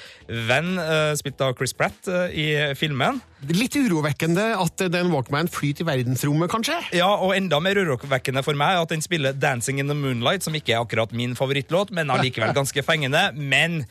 venn, 0.49 0.75
eh, 0.81 1.13
spilt 1.19 1.43
av 1.45 1.55
Chris 1.59 1.75
Pratt 1.77 2.09
eh, 2.11 2.33
i 2.33 2.47
filmen. 2.77 3.21
Litt 3.51 3.77
urovekkende 3.77 4.47
at 4.57 4.85
den 4.91 5.11
Walkman 5.13 5.51
flyter 5.51 5.85
i 5.85 5.89
verdensrommet, 5.91 6.49
kanskje? 6.51 6.79
Ja, 6.97 7.11
og 7.15 7.35
enda 7.37 7.59
mer 7.61 7.77
urovekkende 7.77 8.43
for 8.45 8.57
meg 8.57 8.81
at 8.81 8.93
den 8.93 9.05
spiller 9.05 9.35
Dancing 9.37 9.79
in 9.83 9.91
the 9.91 9.97
Moonlight, 9.97 10.45
som 10.45 10.55
ikke 10.57 10.75
er 10.75 10.81
akkurat 10.81 11.13
min 11.15 11.37
favorittlåt, 11.37 11.93
men 11.95 12.13
allikevel 12.13 12.55
ganske 12.59 12.85
fengende. 12.85 13.29
Men 13.35 13.83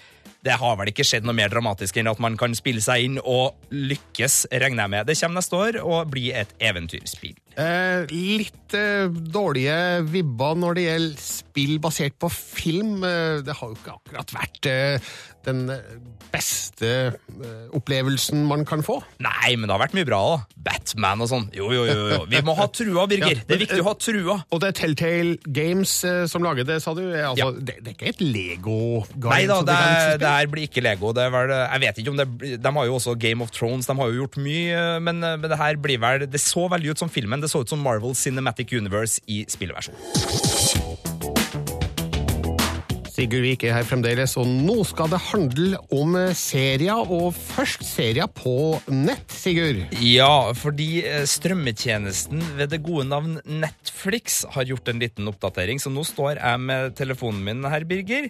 det 0.45 0.59
har 0.61 0.77
vel 0.77 0.91
ikke 0.91 1.07
skjedd 1.07 1.25
noe 1.25 1.37
mer 1.37 1.53
dramatisk 1.53 1.97
enn 2.01 2.11
at 2.11 2.21
man 2.21 2.37
kan 2.41 2.53
spille 2.57 2.83
seg 2.85 3.07
inn 3.07 3.17
og 3.21 3.55
lykkes, 3.73 4.45
regner 4.53 4.85
jeg 4.85 4.93
med. 4.93 5.09
Det 5.09 5.17
kommer 5.21 5.41
neste 5.41 5.57
år 5.57 5.79
og 5.81 6.11
blir 6.13 6.37
et 6.43 6.53
eventyrspill. 6.61 7.39
Eh, 7.55 8.11
litt 8.11 8.75
eh, 8.77 9.07
dårlige 9.09 10.03
vibber 10.11 10.59
når 10.59 10.77
det 10.77 10.87
gjelder 10.89 11.23
spill 11.23 11.77
basert 11.83 12.19
på 12.21 12.29
film. 12.35 12.99
Eh, 13.07 13.44
det 13.47 13.55
har 13.59 13.71
jo 13.71 13.77
ikke 13.79 13.95
akkurat 13.99 14.33
vært 14.35 14.69
eh, 14.71 15.13
den 15.45 15.65
eh, 15.73 15.97
beste 16.33 16.91
eh, 17.13 17.67
opplevelsen 17.77 18.43
man 18.49 18.65
kan 18.69 18.83
få. 18.85 18.99
Nei, 19.23 19.55
men 19.57 19.69
det 19.69 19.75
har 19.77 19.83
vært 19.85 19.97
mye 19.97 20.09
bra, 20.09 20.21
da. 20.35 20.63
Batman 20.65 21.21
og 21.25 21.29
sånn. 21.31 21.47
Jo, 21.55 21.69
jo, 21.75 21.85
jo. 21.89 22.07
jo. 22.15 22.21
Vi 22.33 22.41
må 22.47 22.55
ha 22.59 22.67
trua, 22.73 23.05
Birger. 23.11 23.37
Ja, 23.41 23.47
det 23.49 23.57
er 23.59 23.63
viktig 23.65 23.81
å 23.85 23.89
ha 23.91 23.95
trua. 24.01 24.37
Og 24.51 24.63
det 24.65 24.71
er 24.73 24.79
Telltale 24.81 25.37
Games 25.61 25.93
som 26.33 26.45
lager 26.47 26.67
det, 26.69 26.81
sa 26.85 26.95
du? 26.97 27.03
Altså, 27.13 27.37
Ja. 27.45 27.51
det, 27.55 27.77
det 27.85 27.93
er 27.93 27.97
ikke 27.99 28.11
et 28.15 28.23
Lego 28.25 28.79
Nei 29.29 29.43
da, 29.51 29.61
det, 29.61 29.75
Galaxy-spill? 29.75 30.21
det 30.25 30.33
her 30.35 30.51
blir 30.55 30.69
ikke 30.69 30.85
Lego. 30.85 31.13
Det 31.17 31.27
er 31.27 31.35
vel, 31.35 31.55
jeg 31.55 31.85
vet 31.85 32.01
ikke 32.03 32.15
om 32.15 32.21
det 32.23 32.29
De 32.65 32.75
har 32.79 32.89
jo 32.89 32.97
også 32.99 33.15
Game 33.21 33.45
of 33.45 33.53
Thrones, 33.55 33.87
de 33.91 33.97
har 34.01 34.11
jo 34.13 34.23
gjort 34.25 34.39
mye, 34.43 34.83
men, 35.05 35.21
men 35.23 35.47
det 35.51 35.61
her 35.61 35.79
blir 35.81 36.01
vel 36.03 36.25
Det 36.31 36.41
så 36.43 36.67
veldig 36.73 36.95
ut 36.97 37.05
som 37.05 37.13
filmen. 37.13 37.43
Det 37.45 37.53
så 37.53 37.63
ut 37.65 37.71
som 37.71 37.83
Marvel 37.85 38.17
Cinematic 38.19 38.73
Universe 38.75 39.21
i 39.31 39.45
spilleversjon. 39.51 40.74
Sigurd 43.15 43.45
Vik 43.47 43.63
er 43.63 43.77
her 43.77 43.85
fremdeles, 43.87 44.33
og 44.41 44.49
nå 44.51 44.81
skal 44.89 45.07
det 45.13 45.21
handle 45.29 45.79
om 45.95 46.17
eh, 46.19 46.33
serier, 46.35 46.99
og 46.99 47.29
først 47.37 47.85
serier 47.87 48.27
på 48.27 48.75
nett, 48.91 49.31
Sigurd. 49.31 49.85
Ja, 50.03 50.51
fordi 50.59 51.05
eh, 51.07 51.23
strømmetjenesten 51.31 52.43
ved 52.59 52.73
det 52.73 52.81
gode 52.83 53.05
navn 53.07 53.37
Netflix 53.47 54.41
har 54.57 54.67
gjort 54.67 54.91
en 54.91 54.99
liten 54.99 55.31
oppdatering, 55.31 55.79
så 55.79 55.93
nå 55.95 56.03
står 56.09 56.41
jeg 56.41 56.63
med 56.67 56.97
telefonen 56.99 57.45
min 57.47 57.63
her, 57.71 57.87
Birger, 57.87 58.27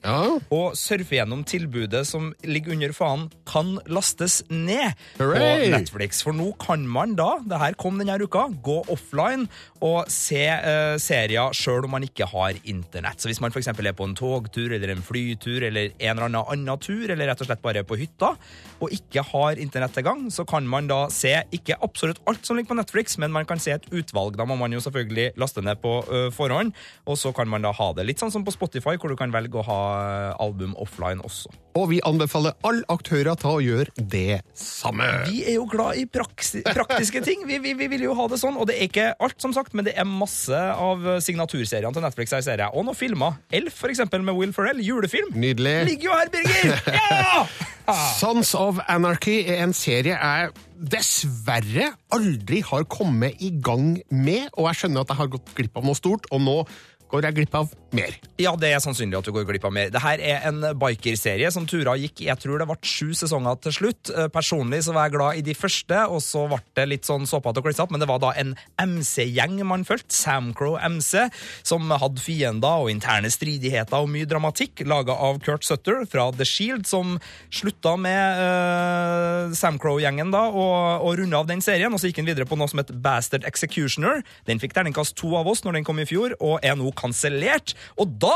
og 0.53 0.77
surfer 0.77 1.23
gjennom 1.23 1.47
tilbudet 1.49 2.05
som 2.05 2.35
ligger 2.44 2.77
under 2.77 2.92
fanen 2.92 3.25
kan 3.49 3.79
lastes 3.88 4.42
ned 4.51 4.92
Hooray! 5.16 5.64
på 5.64 5.73
Netflix. 5.79 6.20
For 6.27 6.37
nå 6.37 6.51
kan 6.61 6.85
man 6.85 7.16
da, 7.16 7.38
det 7.40 7.62
her 7.62 7.79
kom 7.81 7.97
denne 8.03 8.18
uka, 8.20 8.51
gå 8.61 8.83
offline 8.92 9.49
og 9.85 10.12
se 10.12 10.44
uh, 10.44 11.01
serier 11.01 11.57
sjøl 11.57 11.88
om 11.88 11.97
man 11.97 12.05
ikke 12.05 12.29
har 12.29 12.61
internett. 12.68 13.23
Så 13.23 13.33
hvis 13.33 13.40
man 13.40 13.55
f.eks. 13.55 13.73
er 13.73 13.97
på 13.97 14.09
en 14.11 14.16
togtur 14.18 14.74
eller 14.77 14.95
en 14.95 15.05
flytur 15.05 15.65
eller 15.69 15.93
en 15.95 16.15
eller 16.15 16.29
annen 16.29 16.53
annen 16.55 16.81
tur, 16.83 17.07
eller 17.11 17.31
rett 17.31 17.43
og 17.43 17.49
slett 17.49 17.63
bare 17.65 17.85
på 17.87 17.99
hytta, 18.01 18.35
og 18.83 18.95
ikke 18.95 19.25
har 19.31 19.61
internettilgang, 19.63 20.27
så 20.35 20.47
kan 20.49 20.67
man 20.69 20.89
da 20.91 21.05
se 21.15 21.35
ikke 21.55 21.79
absolutt 21.85 22.23
alt 22.31 22.45
som 22.47 22.59
ligger 22.59 22.75
på 22.75 22.81
Netflix, 22.81 23.19
men 23.19 23.35
man 23.35 23.49
kan 23.49 23.63
se 23.63 23.77
et 23.77 23.91
utvalg. 23.93 24.39
Da 24.39 24.47
må 24.49 24.59
man 24.61 24.75
jo 24.75 24.83
selvfølgelig 24.85 25.33
laste 25.41 25.65
ned 25.65 25.81
på 25.83 25.97
forhånd, 26.35 26.75
og 27.09 27.21
så 27.21 27.33
kan 27.37 27.51
man 27.51 27.65
da 27.65 27.73
ha 27.75 27.93
det 27.97 28.09
litt 28.09 28.23
sånn 28.23 28.35
som 28.35 28.47
på 28.47 28.55
Spotify, 28.55 28.99
hvor 28.99 29.13
du 29.13 29.19
kan 29.21 29.35
velge 29.35 29.61
å 29.61 29.69
ha 29.69 29.81
album 30.43 30.77
offline 30.81 31.25
også. 31.25 31.53
Og 31.75 31.89
vi 31.91 31.99
anbefaler 32.07 32.55
alle 32.63 32.85
aktører 32.93 33.35
til 33.41 33.51
å 33.51 33.63
gjøre 33.65 34.05
det 34.13 34.41
samme. 34.55 35.09
Vi 35.27 35.41
er 35.43 35.57
jo 35.57 35.65
glad 35.71 35.99
i 35.99 36.05
praktiske 36.07 37.23
ting. 37.27 37.43
Vi, 37.49 37.59
vi, 37.65 37.73
vi 37.75 37.89
vil 37.91 38.05
jo 38.07 38.15
ha 38.15 38.29
det 38.31 38.39
sånn. 38.39 38.55
Og 38.61 38.69
det 38.71 38.77
er 38.79 38.87
ikke 38.87 39.09
alt, 39.19 39.41
som 39.43 39.55
sagt, 39.57 39.75
men 39.75 39.89
det 39.89 39.97
er 39.99 40.07
masse 40.07 40.55
av 40.55 41.03
signaturseriene 41.25 41.91
til 41.97 42.07
Netflix. 42.07 42.35
her 42.37 42.45
ser 42.47 42.63
jeg. 42.63 42.71
Og 42.79 42.87
noen 42.87 42.99
filmer. 42.99 43.41
Elf, 43.51 43.75
for 43.83 43.91
eksempel, 43.91 44.23
med 44.23 44.39
Will 44.39 44.55
Ferrell. 44.55 44.79
Julefilm. 44.87 45.35
Nydelig. 45.35 45.75
Ligger 45.91 46.13
jo 46.13 46.19
her, 46.21 46.35
Birger! 46.35 46.83
Ja! 47.85 47.95
Sons 48.17 48.55
of 48.57 48.79
Anarchy 48.89 49.43
er 49.45 49.59
en 49.67 49.75
serie 49.77 50.15
jeg 50.17 50.55
dessverre 50.89 51.91
aldri 52.17 52.63
har 52.65 52.87
kommet 52.89 53.37
i 53.45 53.51
gang 53.61 53.99
med, 54.09 54.47
og 54.57 54.71
jeg 54.71 54.79
skjønner 54.81 55.05
at 55.05 55.13
jeg 55.13 55.19
har 55.21 55.31
gått 55.35 55.53
glipp 55.59 55.77
av 55.77 55.85
noe 55.91 55.99
stort, 55.99 56.31
og 56.33 56.41
nå 56.47 56.57
går 57.13 57.29
jeg 57.29 57.37
glipp 57.43 57.59
av 57.61 57.75
mer. 57.97 58.17
Ja, 58.41 58.55
det 58.59 58.73
er 58.75 58.83
sannsynlig 58.83 59.19
at 59.19 59.29
du 59.29 59.33
går 59.35 59.47
glipp 59.49 59.67
av 59.69 59.75
mer. 59.75 59.91
Dette 59.95 60.15
er 60.19 60.47
en 60.49 60.61
bikerserie 60.81 61.51
som 61.55 61.67
Tura 61.71 61.95
gikk. 62.01 62.25
Jeg 62.27 62.41
tror 62.43 62.61
det 62.61 62.69
ble 62.69 62.77
sju 62.83 63.13
sesonger 63.17 63.61
til 63.65 63.77
slutt. 63.79 64.11
Eh, 64.11 64.29
Personlig 64.35 64.83
så 64.87 64.95
var 64.97 65.09
jeg 65.09 65.15
glad 65.17 65.39
i 65.39 65.45
de 65.47 65.55
første, 65.57 66.01
og 66.11 66.23
så 66.25 66.47
ble 66.51 66.61
det 66.79 66.87
litt 66.91 67.09
sånn 67.09 67.29
såpete 67.29 67.63
og 67.63 67.69
klissete, 67.69 67.95
men 67.95 68.03
det 68.03 68.09
var 68.11 68.23
da 68.23 68.33
en 68.41 68.55
MC-gjeng 68.81 69.61
man 69.69 69.87
fulgte, 69.87 70.15
Samcrow 70.15 70.77
MC, 70.83 71.29
som 71.67 71.91
hadde 71.91 72.23
fiender 72.23 72.85
og 72.85 72.91
interne 72.93 73.31
stridigheter 73.33 74.03
og 74.03 74.11
mye 74.13 74.29
dramatikk, 74.29 74.85
laga 74.89 75.15
av 75.15 75.41
Kurt 75.45 75.67
Sutter 75.67 76.03
fra 76.11 76.29
The 76.35 76.47
Shield, 76.49 76.89
som 76.91 77.17
slutta 77.55 77.95
med 78.01 78.41
uh, 78.41 79.55
Samcrow-gjengen 79.57 80.35
da, 80.35 80.47
og, 80.51 81.07
og 81.07 81.19
runda 81.21 81.41
av 81.43 81.51
den 81.51 81.63
serien, 81.65 81.93
og 81.95 82.03
så 82.03 82.11
gikk 82.11 82.23
han 82.23 82.31
videre 82.31 82.49
på 82.49 82.59
noe 82.59 82.71
som 82.71 82.83
het 82.83 82.93
Bastard 83.05 83.47
Executioner. 83.49 84.25
Den 84.49 84.63
fikk 84.63 84.75
terningkast 84.77 85.17
to 85.21 85.35
av 85.39 85.49
oss 85.51 85.65
når 85.65 85.79
den 85.79 85.87
kom 85.87 86.03
i 86.03 86.09
fjor, 86.09 86.37
og 86.41 86.59
er 86.65 86.77
nå 86.79 86.91
kansellert. 86.99 87.77
Og 88.01 88.16
da 88.23 88.35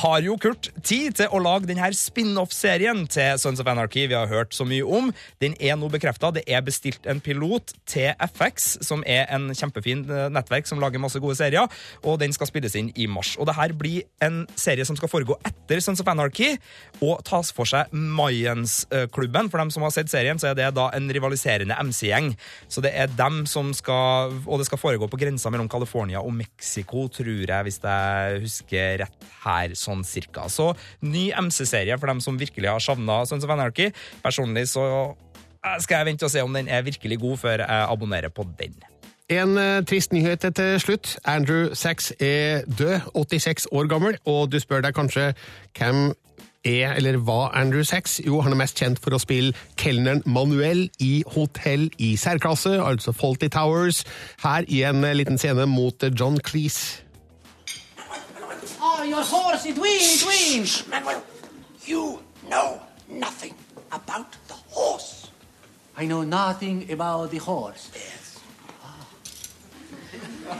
har 0.00 0.20
jo 0.24 0.36
Kurt 0.40 0.70
tid 0.86 1.18
til 1.18 1.32
å 1.32 1.40
lage 1.42 1.68
denne 1.68 1.90
spin-off-serien 1.96 3.04
til 3.10 3.36
Sons 3.40 3.60
of 3.60 3.68
Anarchy 3.68 4.06
vi 4.08 4.16
har 4.16 4.30
hørt 4.30 4.54
så 4.56 4.64
mye 4.68 4.86
om. 4.86 5.10
Den 5.42 5.56
er 5.60 5.76
nå 5.78 5.90
bekrefta. 5.92 6.32
Det 6.34 6.44
er 6.48 6.64
bestilt 6.64 7.06
en 7.10 7.20
pilot 7.22 7.74
til 7.90 8.14
FX, 8.30 8.70
som 8.86 9.04
er 9.06 9.26
en 9.34 9.50
kjempefin 9.56 10.04
eh, 10.08 10.28
nettverk 10.32 10.68
som 10.68 10.80
lager 10.82 11.02
masse 11.02 11.20
gode 11.20 11.36
serier, 11.38 11.68
og 12.04 12.20
den 12.22 12.34
skal 12.36 12.48
spilles 12.48 12.76
inn 12.78 12.90
i 12.96 13.08
mars. 13.10 13.34
Og 13.40 13.48
det 13.48 13.56
her 13.58 13.74
blir 13.76 14.06
en 14.24 14.42
serie 14.58 14.86
som 14.88 14.98
skal 14.98 15.10
foregå 15.12 15.36
etter 15.46 15.82
Sons 15.84 16.02
of 16.02 16.10
Anarchy, 16.10 16.54
og 17.00 17.20
tas 17.26 17.52
for 17.54 17.68
seg 17.68 17.92
Mayans-klubben. 17.92 19.50
For 19.50 19.62
dem 19.62 19.72
som 19.74 19.84
har 19.86 19.94
sett 19.94 20.12
serien, 20.12 20.40
så 20.40 20.50
er 20.50 20.58
det 20.58 20.70
da 20.76 20.88
en 20.96 21.10
rivaliserende 21.12 21.76
MC-gjeng. 21.90 22.32
Så 22.70 22.84
det 22.84 22.94
er 22.96 23.12
dem 23.18 23.44
som 23.50 23.72
skal 23.76 24.32
Og 24.46 24.58
det 24.60 24.66
skal 24.68 24.80
foregå 24.80 25.06
på 25.10 25.18
grensa 25.20 25.50
mellom 25.52 25.68
California 25.70 26.20
og 26.20 26.32
Mexico, 26.34 27.06
tror 27.12 27.44
jeg, 27.46 27.62
hvis 27.66 27.78
jeg 27.82 28.40
husker 28.44 28.89
rett 28.98 29.26
her, 29.44 29.74
sånn 29.78 30.04
cirka. 30.06 30.48
Så 30.52 30.72
ny 31.06 31.30
MC-serie 31.32 31.98
for 31.98 32.10
dem 32.12 32.22
som 32.24 32.38
virkelig 32.40 32.70
har 32.72 32.84
savna 32.84 33.22
Sons 33.28 33.46
of 33.46 33.54
Anarchy. 33.54 33.90
Personlig 34.24 34.66
så 34.72 34.84
eh, 35.08 35.76
skal 35.80 36.00
jeg 36.00 36.12
vente 36.12 36.28
og 36.28 36.32
se 36.34 36.44
om 36.44 36.56
den 36.56 36.68
er 36.68 36.86
virkelig 36.86 37.20
god 37.22 37.44
før 37.44 37.64
jeg 37.64 37.90
abonnerer 37.90 38.34
på 38.34 38.46
den. 38.58 38.78
En 39.30 39.58
eh, 39.58 39.84
trist 39.86 40.12
nyhet 40.12 40.42
til 40.56 40.80
slutt. 40.82 41.18
Andrew 41.24 41.74
Sachs 41.74 42.12
er 42.20 42.66
død, 42.78 43.00
86 43.14 43.66
år 43.72 43.86
gammel, 43.86 44.18
og 44.26 44.50
du 44.52 44.58
spør 44.60 44.82
deg 44.82 44.96
kanskje 44.96 45.30
hvem 45.78 46.10
er, 46.64 46.92
eller 46.92 47.16
var 47.16 47.54
Andrew 47.54 47.82
Sachs? 47.82 48.20
Jo, 48.26 48.40
han 48.40 48.52
er 48.52 48.58
mest 48.60 48.78
kjent 48.78 48.98
for 49.00 49.14
å 49.14 49.20
spille 49.22 49.54
kelneren 49.80 50.22
Manuel 50.26 50.88
i 51.00 51.22
Hotell 51.34 51.88
i 51.98 52.16
særklasse, 52.20 52.74
altså 52.82 53.14
Faulty 53.16 53.48
Towers, 53.48 54.02
her 54.42 54.66
i 54.68 54.82
en 54.88 55.04
eh, 55.04 55.14
liten 55.16 55.38
scene 55.38 55.66
mot 55.66 56.04
John 56.18 56.40
Cleese. 56.42 57.04
Oh, 59.00 59.04
your 59.04 59.24
horse, 59.24 59.64
it 59.64 59.78
win, 59.78 59.96
it 59.96 60.66
Shh, 60.68 60.86
Manuel, 60.86 61.22
you 61.86 62.18
know 62.50 62.80
nothing 63.08 63.54
about 63.90 64.26
the 64.46 64.54
horse. 64.68 65.30
I 65.96 66.04
know 66.04 66.22
nothing 66.22 66.84
about 66.92 67.30
the 67.30 67.38
horse. 67.38 67.88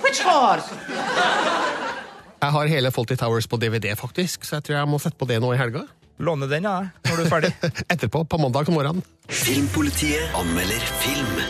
Which 0.03 0.23
horse? 0.23 0.69
Jeg 2.43 2.51
har 2.51 2.67
hele 2.67 2.91
Faulty 2.91 3.15
Towers 3.15 3.47
på 3.47 3.57
DVD, 3.57 3.97
faktisk, 3.97 4.45
så 4.45 4.57
jeg 4.57 4.65
tror 4.65 4.77
jeg 4.77 4.89
må 4.89 4.99
sette 4.99 5.19
på 5.19 5.27
det 5.29 5.37
nå 5.43 5.53
i 5.53 5.59
helga. 5.61 5.83
Låne 6.19 6.49
den, 6.49 6.65
ja, 6.65 6.89
når 7.05 7.17
du 7.17 7.23
er 7.23 7.29
ferdig. 7.29 7.51
Etterpå, 7.93 8.23
på 8.25 8.37
mandag 8.41 8.73
morgen. 8.73 9.03
Filmpolitiet 9.29 10.33
anmelder 10.35 10.81
film. 11.05 11.45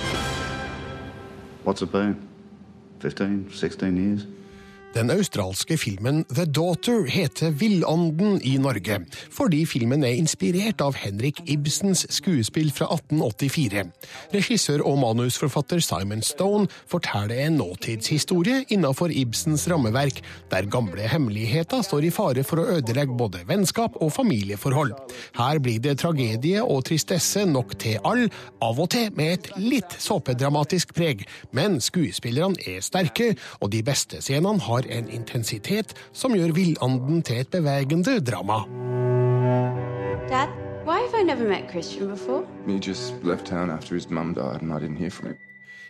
What's 1.64 1.82
it 1.82 1.92
been? 1.92 2.16
15, 3.00 3.46
16 3.52 3.98
years? 3.98 4.26
Den 4.90 5.06
australske 5.14 5.76
filmen 5.78 6.24
The 6.34 6.44
Daughter 6.50 7.04
heter 7.06 7.52
Villanden 7.54 8.40
i 8.42 8.56
Norge, 8.58 8.96
fordi 9.30 9.60
filmen 9.68 10.02
er 10.02 10.16
inspirert 10.18 10.82
av 10.82 10.96
Henrik 10.98 11.38
Ibsens 11.46 12.02
skuespill 12.10 12.72
fra 12.74 12.88
1884. 12.96 13.84
Regissør 14.34 14.82
og 14.90 14.98
manusforfatter 14.98 15.78
Simon 15.86 16.24
Stone 16.26 16.66
forteller 16.90 17.44
en 17.44 17.60
nåtidshistorie 17.60 18.64
innenfor 18.74 19.14
Ibsens 19.14 19.68
rammeverk, 19.70 20.18
der 20.50 20.66
gamle 20.66 21.06
hemmeligheter 21.06 21.86
står 21.86 22.08
i 22.08 22.10
fare 22.16 22.42
for 22.42 22.58
å 22.58 22.80
ødelegge 22.80 23.14
både 23.14 23.44
vennskap 23.46 23.94
og 24.02 24.10
familieforhold. 24.16 24.96
Her 25.38 25.62
blir 25.62 25.78
det 25.86 26.00
tragedie 26.02 26.66
og 26.66 26.82
tristesse 26.90 27.46
nok 27.46 27.76
til 27.78 28.02
all, 28.02 28.26
av 28.58 28.82
og 28.82 28.90
til 28.96 29.14
med 29.14 29.36
et 29.38 29.52
litt 29.54 29.96
såpedramatisk 30.02 30.96
preg, 30.98 31.22
men 31.54 31.78
skuespillerne 31.78 32.58
er 32.66 32.82
sterke, 32.82 33.36
og 33.62 33.70
de 33.70 33.86
beste 33.86 34.18
scenene 34.26 34.66
har 34.66 34.79
en 34.88 35.10
intensitet 35.10 35.94
som 36.12 36.34
gjør 36.34 36.54
Villanden 36.56 37.22
til 37.22 37.42
et 37.42 37.50
bevegende 37.52 38.20
drama. 38.20 38.64
Dad, 40.30 40.48
why 40.86 41.00
have 41.00 41.14
I 41.20 41.24
never 41.24 41.48
met 41.48 41.70
Christian 41.70 42.08
before? 42.08 42.46
He 42.66 42.78
just 42.78 43.14
left 43.22 43.46
town 43.46 43.70
after 43.70 43.94
his 43.94 44.10
mum 44.10 44.34
died, 44.34 44.62
and 44.62 44.72
I 44.72 44.78
didn't 44.78 44.98
hear 44.98 45.10
from 45.10 45.28
him. 45.28 45.36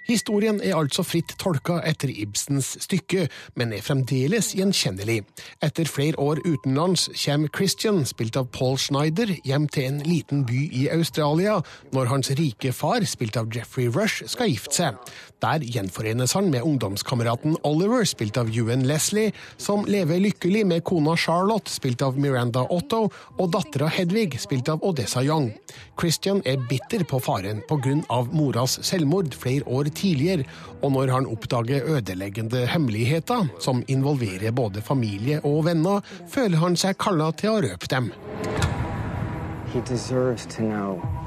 Historien 0.09 0.61
er 0.65 0.77
altså 0.77 1.05
fritt 1.05 1.35
tolka 1.39 1.81
etter 1.87 2.11
Ibsens 2.11 2.73
stykke, 2.83 3.29
men 3.57 3.73
er 3.77 3.85
fremdeles 3.85 4.53
gjenkjennelig. 4.57 5.21
Etter 5.63 5.89
flere 5.89 6.19
år 6.19 6.41
utenlands 6.47 7.09
kommer 7.25 7.53
Christian, 7.55 8.03
spilt 8.09 8.39
av 8.41 8.49
Paul 8.55 8.79
Schneider, 8.81 9.35
hjem 9.45 9.69
til 9.69 9.91
en 9.91 10.01
liten 10.07 10.47
by 10.49 10.63
i 10.73 10.89
Australia 10.95 11.61
når 11.93 12.11
hans 12.15 12.33
rike 12.41 12.73
far, 12.73 13.05
spilt 13.05 13.37
av 13.37 13.53
Jeffrey 13.55 13.91
Rush, 13.93 14.25
skal 14.27 14.51
gifte 14.51 14.81
seg. 14.81 15.13
Der 15.41 15.63
gjenforenes 15.65 16.35
han 16.37 16.51
med 16.53 16.63
ungdomskameraten 16.63 17.57
Oliver, 17.65 18.05
spilt 18.05 18.37
av 18.37 18.51
Ewan 18.53 18.83
Leslie, 18.89 19.33
som 19.57 19.87
lever 19.89 20.21
lykkelig 20.21 20.67
med 20.69 20.85
kona 20.85 21.15
Charlotte, 21.17 21.73
spilt 21.73 22.03
av 22.05 22.19
Miranda 22.21 22.67
Otto, 22.69 23.07
og 23.39 23.53
dattera 23.55 23.89
Hedvig, 23.89 24.37
spilt 24.41 24.69
av 24.69 24.85
Odessa 24.85 25.23
Young. 25.25 25.51
Christian 26.01 26.43
er 26.45 26.61
bitter 26.69 27.07
på 27.09 27.21
faren 27.25 27.63
pga. 27.69 27.97
moras 28.33 28.79
selvmord 28.85 29.35
flere 29.35 29.65
år 29.65 29.89
tidligere, 29.89 30.45
og 30.83 30.93
når 30.93 31.15
han 31.15 31.27
oppdager 31.27 31.89
ødeleggende 31.89 32.67
hemmeligheter 32.67 33.49
som 33.59 33.85
involverer 33.89 34.53
både 34.53 34.83
familie 34.83 35.41
og 35.45 35.65
venner, 35.65 36.05
føler 36.29 36.59
han 36.59 36.77
seg 36.77 36.99
kalla 36.99 37.33
til 37.33 37.57
å 37.57 37.61
røpe 37.65 37.89
dem. 37.89 38.13
He 39.73 39.81
deserves 39.81 40.47
to 40.47 40.63
know. 40.63 41.20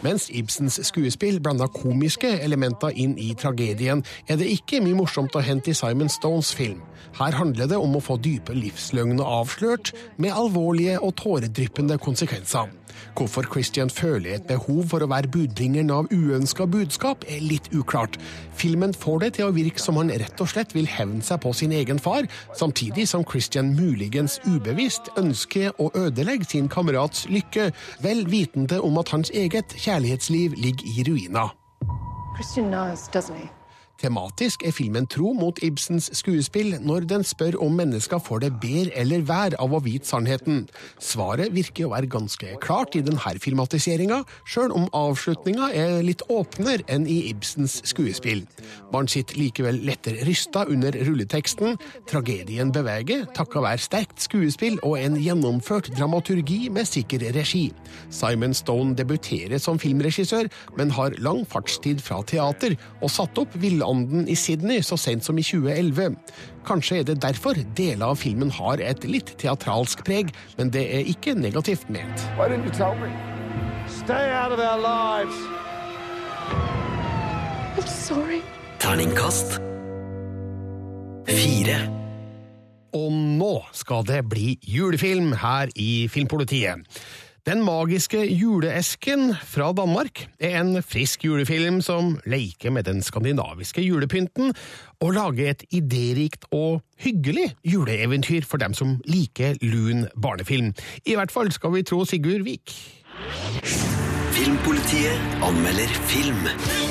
Mens 0.00 0.30
Ibsens 0.32 0.78
skuespill 0.88 1.40
blanda 1.44 1.66
komiske 1.68 2.30
elementer 2.40 2.94
inn 2.96 3.18
i 3.20 3.34
tragedien, 3.36 4.00
er 4.28 4.38
det 4.40 4.48
ikke 4.48 4.80
mye 4.80 4.96
morsomt 4.96 5.36
å 5.36 5.44
hente 5.44 5.74
i 5.74 5.76
Simon 5.76 6.08
Stones 6.08 6.54
film. 6.56 6.80
Her 7.18 7.36
handler 7.36 7.68
det 7.68 7.76
om 7.76 7.96
å 7.98 8.02
få 8.04 8.16
dype 8.22 8.54
livsløgner 8.56 9.26
avslørt, 9.26 9.92
med 10.16 10.32
alvorlige 10.32 11.00
og 11.04 11.16
tåredryppende 11.20 11.98
konsekvenser. 12.00 12.70
Hvorfor 13.16 13.46
Christian 13.52 13.90
føler 13.90 14.34
et 14.36 14.46
behov 14.48 14.84
for 14.92 15.02
å 15.02 15.08
være 15.10 15.30
budbringeren 15.32 15.90
av 15.94 16.08
uønska 16.12 16.66
budskap, 16.70 17.24
er 17.28 17.42
litt 17.44 17.70
uklart. 17.74 18.18
Filmen 18.56 18.94
får 18.96 19.22
det 19.24 19.30
til 19.36 19.48
å 19.48 19.54
virke 19.56 19.82
som 19.82 19.98
han 20.00 20.12
rett 20.20 20.42
og 20.42 20.50
slett 20.52 20.74
vil 20.76 20.88
hevne 20.90 21.22
seg 21.24 21.40
på 21.42 21.52
sin 21.56 21.74
egen 21.76 22.00
far, 22.02 22.28
samtidig 22.58 23.06
som 23.10 23.24
Christian 23.26 23.72
muligens 23.76 24.38
ubevisst 24.46 25.10
ønsker 25.20 25.74
å 25.80 25.90
ødelegge 25.98 26.48
sin 26.50 26.70
kamerats 26.72 27.26
lykke, 27.30 27.70
vel 28.04 28.24
vitende 28.30 28.80
om 28.84 29.00
at 29.00 29.14
hans 29.14 29.32
eget 29.34 29.74
kjærlighetsliv 29.90 30.50
ligger 30.56 30.84
i 30.84 31.10
ruiner. 31.10 31.56
Christian 32.36 32.66
knows, 32.66 33.08
doesn't 33.08 33.34
he? 33.34 33.59
Tematisk 34.00 34.62
er 34.64 34.72
filmen 34.72 35.04
tro 35.10 35.34
mot 35.36 35.58
Ibsens 35.64 36.06
skuespill 36.16 36.78
når 36.80 37.04
den 37.10 37.24
spør 37.26 37.58
om 37.60 37.74
mennesker 37.76 38.20
får 38.24 38.44
det 38.46 38.50
bedre 38.62 38.94
eller 38.96 39.24
verre 39.28 39.58
av 39.60 39.74
å 39.76 39.80
vite 39.84 40.08
sannheten. 40.08 40.62
Svaret 41.04 41.52
virker 41.52 41.84
å 41.84 41.92
være 41.92 42.08
ganske 42.08 42.54
klart 42.64 42.96
i 42.96 43.02
denne 43.04 43.34
filmatiseringa, 43.44 44.22
sjøl 44.48 44.72
om 44.72 44.86
avslutninga 44.96 45.68
er 45.76 45.98
litt 46.06 46.24
åpnere 46.32 46.86
enn 46.88 47.04
i 47.04 47.18
Ibsens 47.28 47.80
skuespill. 47.90 48.46
Barn 48.92 49.10
sitter 49.10 49.36
likevel 49.36 49.82
lettere 49.84 50.24
rysta 50.24 50.64
under 50.72 50.96
rulleteksten. 50.96 51.76
Tragedien 52.08 52.72
beveger, 52.72 53.26
takka 53.36 53.60
være 53.66 53.84
sterkt 53.84 54.24
skuespill 54.24 54.80
og 54.80 54.96
en 55.00 55.20
gjennomført 55.20 55.92
dramaturgi 55.98 56.70
med 56.72 56.88
sikker 56.88 57.28
regi. 57.36 57.66
Simon 58.08 58.56
Stone 58.56 58.96
debuterer 58.96 59.60
som 59.60 59.78
filmregissør, 59.80 60.48
men 60.80 60.96
har 60.96 61.20
lang 61.20 61.44
fartstid 61.44 62.00
fra 62.00 62.22
teater, 62.24 62.78
og 63.04 63.12
satt 63.12 63.36
opp 63.44 63.60
Villanden 63.90 64.28
i 64.28 64.36
Sydney 64.36 64.82
så 64.82 64.96
sent 64.96 65.24
som 65.24 65.38
i 65.38 65.42
2011. 65.42 66.16
Kanskje 66.66 67.00
er 67.00 67.04
det 67.08 67.20
derfor 67.22 67.54
deler 67.76 68.12
av 68.12 68.16
filmen 68.20 68.50
har 68.50 68.80
et 68.80 69.04
litt 69.04 69.34
teatralsk 69.38 70.04
preg, 70.04 70.30
men 70.58 70.70
det 70.70 70.84
er 70.94 71.08
ikke 71.10 71.34
negativt 71.34 71.88
ment. 71.90 72.26
Terningkast 78.80 79.60
fire. 81.30 81.80
Og 82.96 83.12
nå 83.14 83.52
skal 83.76 84.02
det 84.06 84.24
bli 84.26 84.56
julefilm 84.66 85.32
her 85.38 85.70
i 85.78 86.08
Filmpolitiet. 86.10 86.82
Den 87.48 87.62
magiske 87.64 88.20
juleesken 88.36 89.30
fra 89.48 89.70
Danmark 89.72 90.26
er 90.40 90.58
en 90.60 90.82
frisk 90.84 91.24
julefilm 91.24 91.78
som 91.80 92.18
leker 92.28 92.70
med 92.70 92.84
den 92.84 93.00
skandinaviske 93.02 93.80
julepynten 93.80 94.52
og 95.00 95.14
lager 95.16 95.54
et 95.54 95.64
idérikt 95.72 96.44
og 96.52 96.82
hyggelig 97.00 97.54
juleeventyr 97.64 98.44
for 98.44 98.60
dem 98.60 98.76
som 98.76 98.98
liker 99.08 99.56
lun 99.62 100.04
barnefilm. 100.20 100.74
I 101.06 101.16
hvert 101.16 101.32
fall 101.32 101.52
skal 101.52 101.72
vi 101.78 101.82
tro 101.82 102.04
Sigurd 102.04 102.44
Vik. 102.44 102.76
Filmpolitiet 104.36 105.40
anmelder 105.40 106.00
film. 106.12 106.89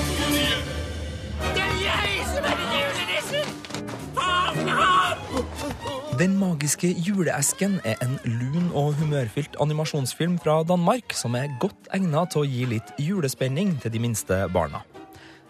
Den 6.19 6.33
magiske 6.35 6.89
juleesken 6.99 7.77
er 7.87 7.95
en 8.03 8.17
lun 8.27 8.65
og 8.75 8.97
humørfylt 8.99 9.53
animasjonsfilm 9.63 10.33
fra 10.43 10.57
Danmark 10.67 11.13
som 11.15 11.37
er 11.39 11.53
godt 11.61 11.87
egnet 11.95 12.33
til 12.33 12.41
å 12.41 12.49
gi 12.49 12.65
litt 12.67 12.91
julespenning 12.99 13.77
til 13.79 13.93
de 13.93 14.01
minste 14.03 14.41
barna. 14.51 14.81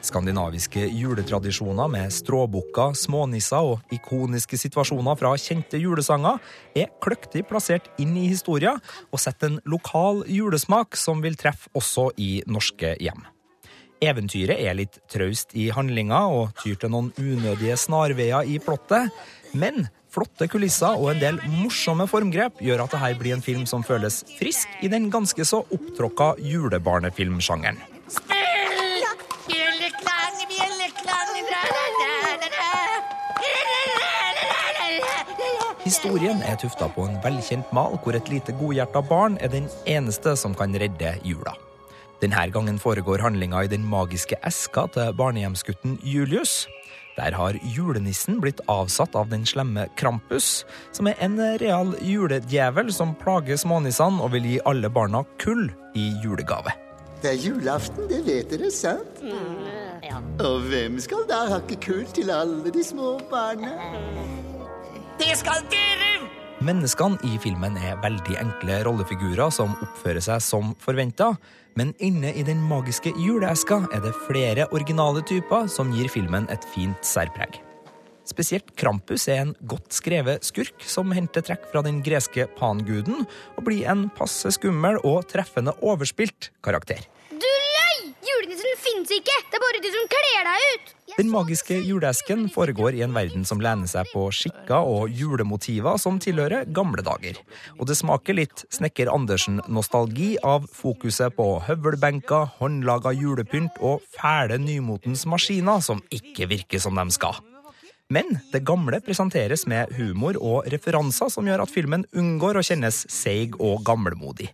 Skandinaviske 0.06 0.86
juletradisjoner 0.94 1.90
med 1.90 2.14
stråbukker, 2.14 2.94
smånisser 2.94 3.72
og 3.72 3.98
ikoniske 3.98 4.62
situasjoner 4.62 5.18
fra 5.18 5.34
kjente 5.42 5.82
julesanger 5.82 6.38
er 6.78 6.94
kløktig 7.02 7.48
plassert 7.50 7.90
inn 7.98 8.14
i 8.22 8.30
historien 8.30 8.78
og 9.10 9.26
setter 9.26 9.56
en 9.56 9.60
lokal 9.66 10.22
julesmak 10.30 10.94
som 11.02 11.26
vil 11.26 11.40
treffe 11.40 11.74
også 11.74 12.12
i 12.22 12.44
norske 12.46 12.94
hjem. 13.02 13.26
Eventyret 14.06 14.62
er 14.62 14.78
litt 14.78 15.02
traust 15.10 15.58
i 15.58 15.72
handlinga 15.74 16.28
og 16.30 16.54
tyr 16.62 16.78
til 16.78 16.94
noen 16.94 17.10
unødige 17.18 17.74
snarveier 17.82 18.46
i 18.46 18.62
plottet, 18.62 19.10
men 19.58 19.90
flotte 20.10 20.48
kulisser 20.50 20.98
og 20.98 21.14
en 21.14 21.22
del 21.22 21.40
morsomme 21.60 22.08
formgrep 22.10 22.62
gjør 22.64 22.86
at 22.86 22.96
dette 22.96 23.20
blir 23.22 23.38
en 23.38 23.46
film 23.46 23.66
som 23.70 23.86
føles 23.86 24.24
frisk 24.40 24.82
i 24.82 24.90
den 24.92 25.10
ganske 25.14 25.46
så 25.46 25.62
opptråkka 25.70 26.34
julebarnefilmsjangeren. 26.42 27.82
Historien 35.90 36.44
er 36.46 36.58
tufta 36.60 36.86
på 36.94 37.08
en 37.08 37.16
velkjent 37.24 37.72
mal 37.74 37.96
hvor 38.04 38.14
et 38.14 38.28
lite 38.30 38.54
godhjerta 38.60 39.02
barn 39.10 39.40
er 39.42 39.50
den 39.50 39.66
eneste 39.90 40.36
som 40.38 40.54
kan 40.54 40.76
redde 40.78 41.16
jula. 41.26 41.56
Denne 42.22 42.44
gangen 42.52 42.78
foregår 42.78 43.24
handlinga 43.24 43.64
i 43.64 43.72
den 43.72 43.86
magiske 43.88 44.38
eska 44.46 44.86
til 44.94 45.14
barnehjemsgutten 45.18 45.98
Julius. 46.04 46.68
Der 47.20 47.36
har 47.36 47.58
julenissen 47.76 48.38
blitt 48.40 48.62
avsatt 48.72 49.16
av 49.20 49.28
den 49.34 49.44
slemme 49.50 49.90
Krampus, 50.00 50.64
som 50.96 51.10
er 51.12 51.20
en 51.20 51.36
real 51.60 51.92
juledjevel 52.00 52.94
som 52.96 53.12
plager 53.20 53.60
smånissene 53.60 54.24
og 54.24 54.32
vil 54.38 54.48
gi 54.48 54.60
alle 54.70 54.92
barna 54.94 55.26
kull 55.42 55.68
i 56.00 56.14
julegave. 56.24 56.72
Det 57.20 57.34
er 57.34 57.42
julaften, 57.44 58.08
det 58.08 58.22
vet 58.24 58.54
dere, 58.54 58.72
sant? 58.72 59.20
Og 60.40 60.70
hvem 60.72 60.96
skal 61.04 61.28
da 61.28 61.42
hakke 61.58 61.76
kull 61.84 62.06
til 62.16 62.32
alle 62.32 62.72
de 62.72 62.86
små 62.88 63.18
barna? 63.32 63.76
Det 65.20 65.36
skal 65.42 65.68
dere! 65.74 66.19
Menneskene 66.60 67.16
i 67.24 67.38
filmen 67.40 67.78
er 67.80 68.02
veldig 68.04 68.34
enkle 68.42 68.82
rollefigurer 68.84 69.48
som 69.56 69.78
oppfører 69.80 70.20
seg 70.26 70.42
som 70.44 70.74
forventa, 70.84 71.30
men 71.80 71.94
inne 72.04 72.34
i 72.36 72.44
den 72.44 72.60
magiske 72.68 73.14
juleeska 73.16 73.78
er 73.96 74.04
det 74.04 74.12
flere 74.26 74.66
originale 74.76 75.24
typer 75.24 75.70
som 75.72 75.94
gir 75.96 76.12
filmen 76.12 76.50
et 76.52 76.68
fint 76.74 77.00
særpreg. 77.08 77.62
Spesielt 78.28 78.74
Krampus 78.76 79.30
er 79.32 79.46
en 79.46 79.54
godt 79.72 79.96
skrevet 79.96 80.44
skurk 80.44 80.84
som 80.84 81.16
henter 81.16 81.48
trekk 81.48 81.64
fra 81.72 81.80
den 81.86 82.04
greske 82.04 82.50
panguden 82.60 83.24
og 83.56 83.64
blir 83.64 83.88
en 83.88 84.10
passe 84.20 84.52
skummel 84.60 85.00
og 85.08 85.30
treffende 85.32 85.72
overspilt 85.80 86.52
karakter. 86.66 87.08
Julenissen 88.20 88.80
fins 88.82 89.12
ikke! 89.16 89.36
Det 89.48 89.58
er 89.58 89.62
bare 89.64 89.80
du 89.80 89.88
som 89.94 90.08
kler 90.12 90.48
deg 90.48 90.64
ut! 90.74 90.90
Den 91.16 91.30
magiske 91.32 91.78
juleesken 91.88 92.46
foregår 92.52 92.98
i 92.98 93.04
en 93.06 93.16
verden 93.16 93.46
som 93.48 93.62
lener 93.64 93.88
seg 93.90 94.10
på 94.12 94.26
skikker 94.36 94.88
og 94.88 95.14
julemotiver 95.16 95.98
som 96.02 96.20
tilhører 96.22 96.68
gamle 96.76 97.04
dager. 97.06 97.40
Og 97.80 97.88
det 97.90 97.98
smaker 98.00 98.38
litt 98.38 98.66
Snekker 98.76 99.12
Andersen-nostalgi 99.14 100.34
av 100.44 100.68
fokuset 100.72 101.36
på 101.38 101.48
høvelbenker, 101.68 102.56
håndlaga 102.60 103.16
julepynt 103.16 103.80
og 103.80 104.04
fæle 104.18 104.60
nymotens 104.64 105.26
maskiner 105.30 105.84
som 105.84 106.04
ikke 106.14 106.50
virker 106.52 106.84
som 106.84 107.00
de 107.00 107.08
skal. 107.16 107.40
Men 108.10 108.40
det 108.52 108.66
gamle 108.66 109.00
presenteres 109.06 109.68
med 109.70 109.94
humor 109.96 110.38
og 110.42 110.68
referanser 110.74 111.30
som 111.32 111.48
gjør 111.48 111.64
at 111.66 111.72
filmen 111.72 112.08
unngår 112.18 112.58
å 112.58 112.66
kjennes 112.66 113.06
seig 113.12 113.60
og 113.62 113.84
gammelmodig. 113.86 114.50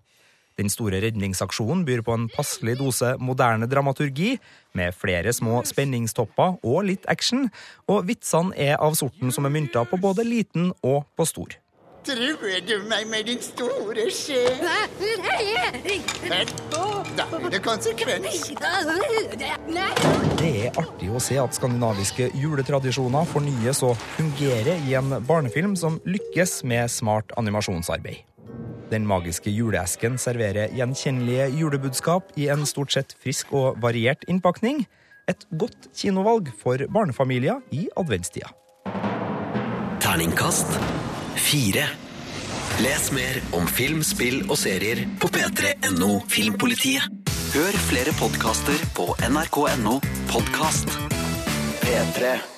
Den 0.56 0.72
store 0.72 1.02
redningsaksjonen 1.04 1.84
byr 1.88 2.04
på 2.06 2.16
en 2.16 2.30
passelig 2.32 2.78
dose 2.80 3.16
moderne 3.20 3.68
dramaturgi, 3.68 4.38
med 4.76 4.96
flere 4.96 5.34
små 5.36 5.64
spenningstopper 5.68 6.58
og 6.64 6.88
litt 6.88 7.06
action, 7.12 7.50
og 7.92 8.08
vitsene 8.08 8.56
er 8.56 8.80
av 8.80 8.96
sorten 8.96 9.36
som 9.36 9.48
er 9.48 9.56
mynta 9.56 9.84
på 9.90 10.00
både 10.00 10.24
liten 10.28 10.72
og 10.82 11.04
på 11.16 11.28
stor. 11.28 11.60
Truer 12.06 12.60
du 12.62 12.84
meg 12.86 13.08
med 13.10 13.26
din 13.26 13.40
store 13.42 14.04
skje? 14.14 14.44
Da 17.18 17.26
blir 17.32 17.50
det 17.50 17.62
konsekvens. 17.66 18.52
Det 20.38 20.52
er 20.52 20.78
artig 20.78 21.10
å 21.10 21.24
se 21.24 21.40
at 21.42 21.58
skandinaviske 21.58 22.30
juletradisjoner 22.38 23.26
fornyes 23.34 23.82
og 23.90 23.98
fungerer 24.20 24.86
i 24.86 24.94
en 25.02 25.18
barnefilm 25.26 25.74
som 25.80 25.98
lykkes 26.06 26.60
med 26.70 26.94
smart 26.94 27.34
animasjonsarbeid. 27.42 28.22
Den 28.92 29.08
magiske 29.10 29.50
juleesken 29.50 30.20
serverer 30.22 30.74
gjenkjennelige 30.76 31.48
julebudskap 31.58 32.36
i 32.38 32.50
en 32.54 32.66
stort 32.70 32.94
sett 32.94 33.16
frisk 33.22 33.54
og 33.58 33.82
variert 33.82 34.26
innpakning. 34.30 34.86
Et 35.30 35.48
godt 35.58 35.90
kinovalg 35.98 36.52
for 36.62 36.86
barnefamilier 36.94 37.64
i 37.74 37.88
adventstida. 37.98 38.54
Terningkast 40.06 40.70
fire. 41.36 41.88
Les 42.84 43.12
mer 43.16 43.40
om 43.56 43.68
film, 43.68 44.04
spill 44.04 44.44
og 44.50 44.58
serier 44.60 45.06
på 45.22 45.30
p3.no 45.34 46.20
Filmpolitiet. 46.30 47.08
Hør 47.56 47.78
flere 47.88 48.16
podkaster 48.20 48.84
på 48.98 49.14
nrk.no 49.30 50.02
podkast. 50.32 50.92
P3. 51.86 52.55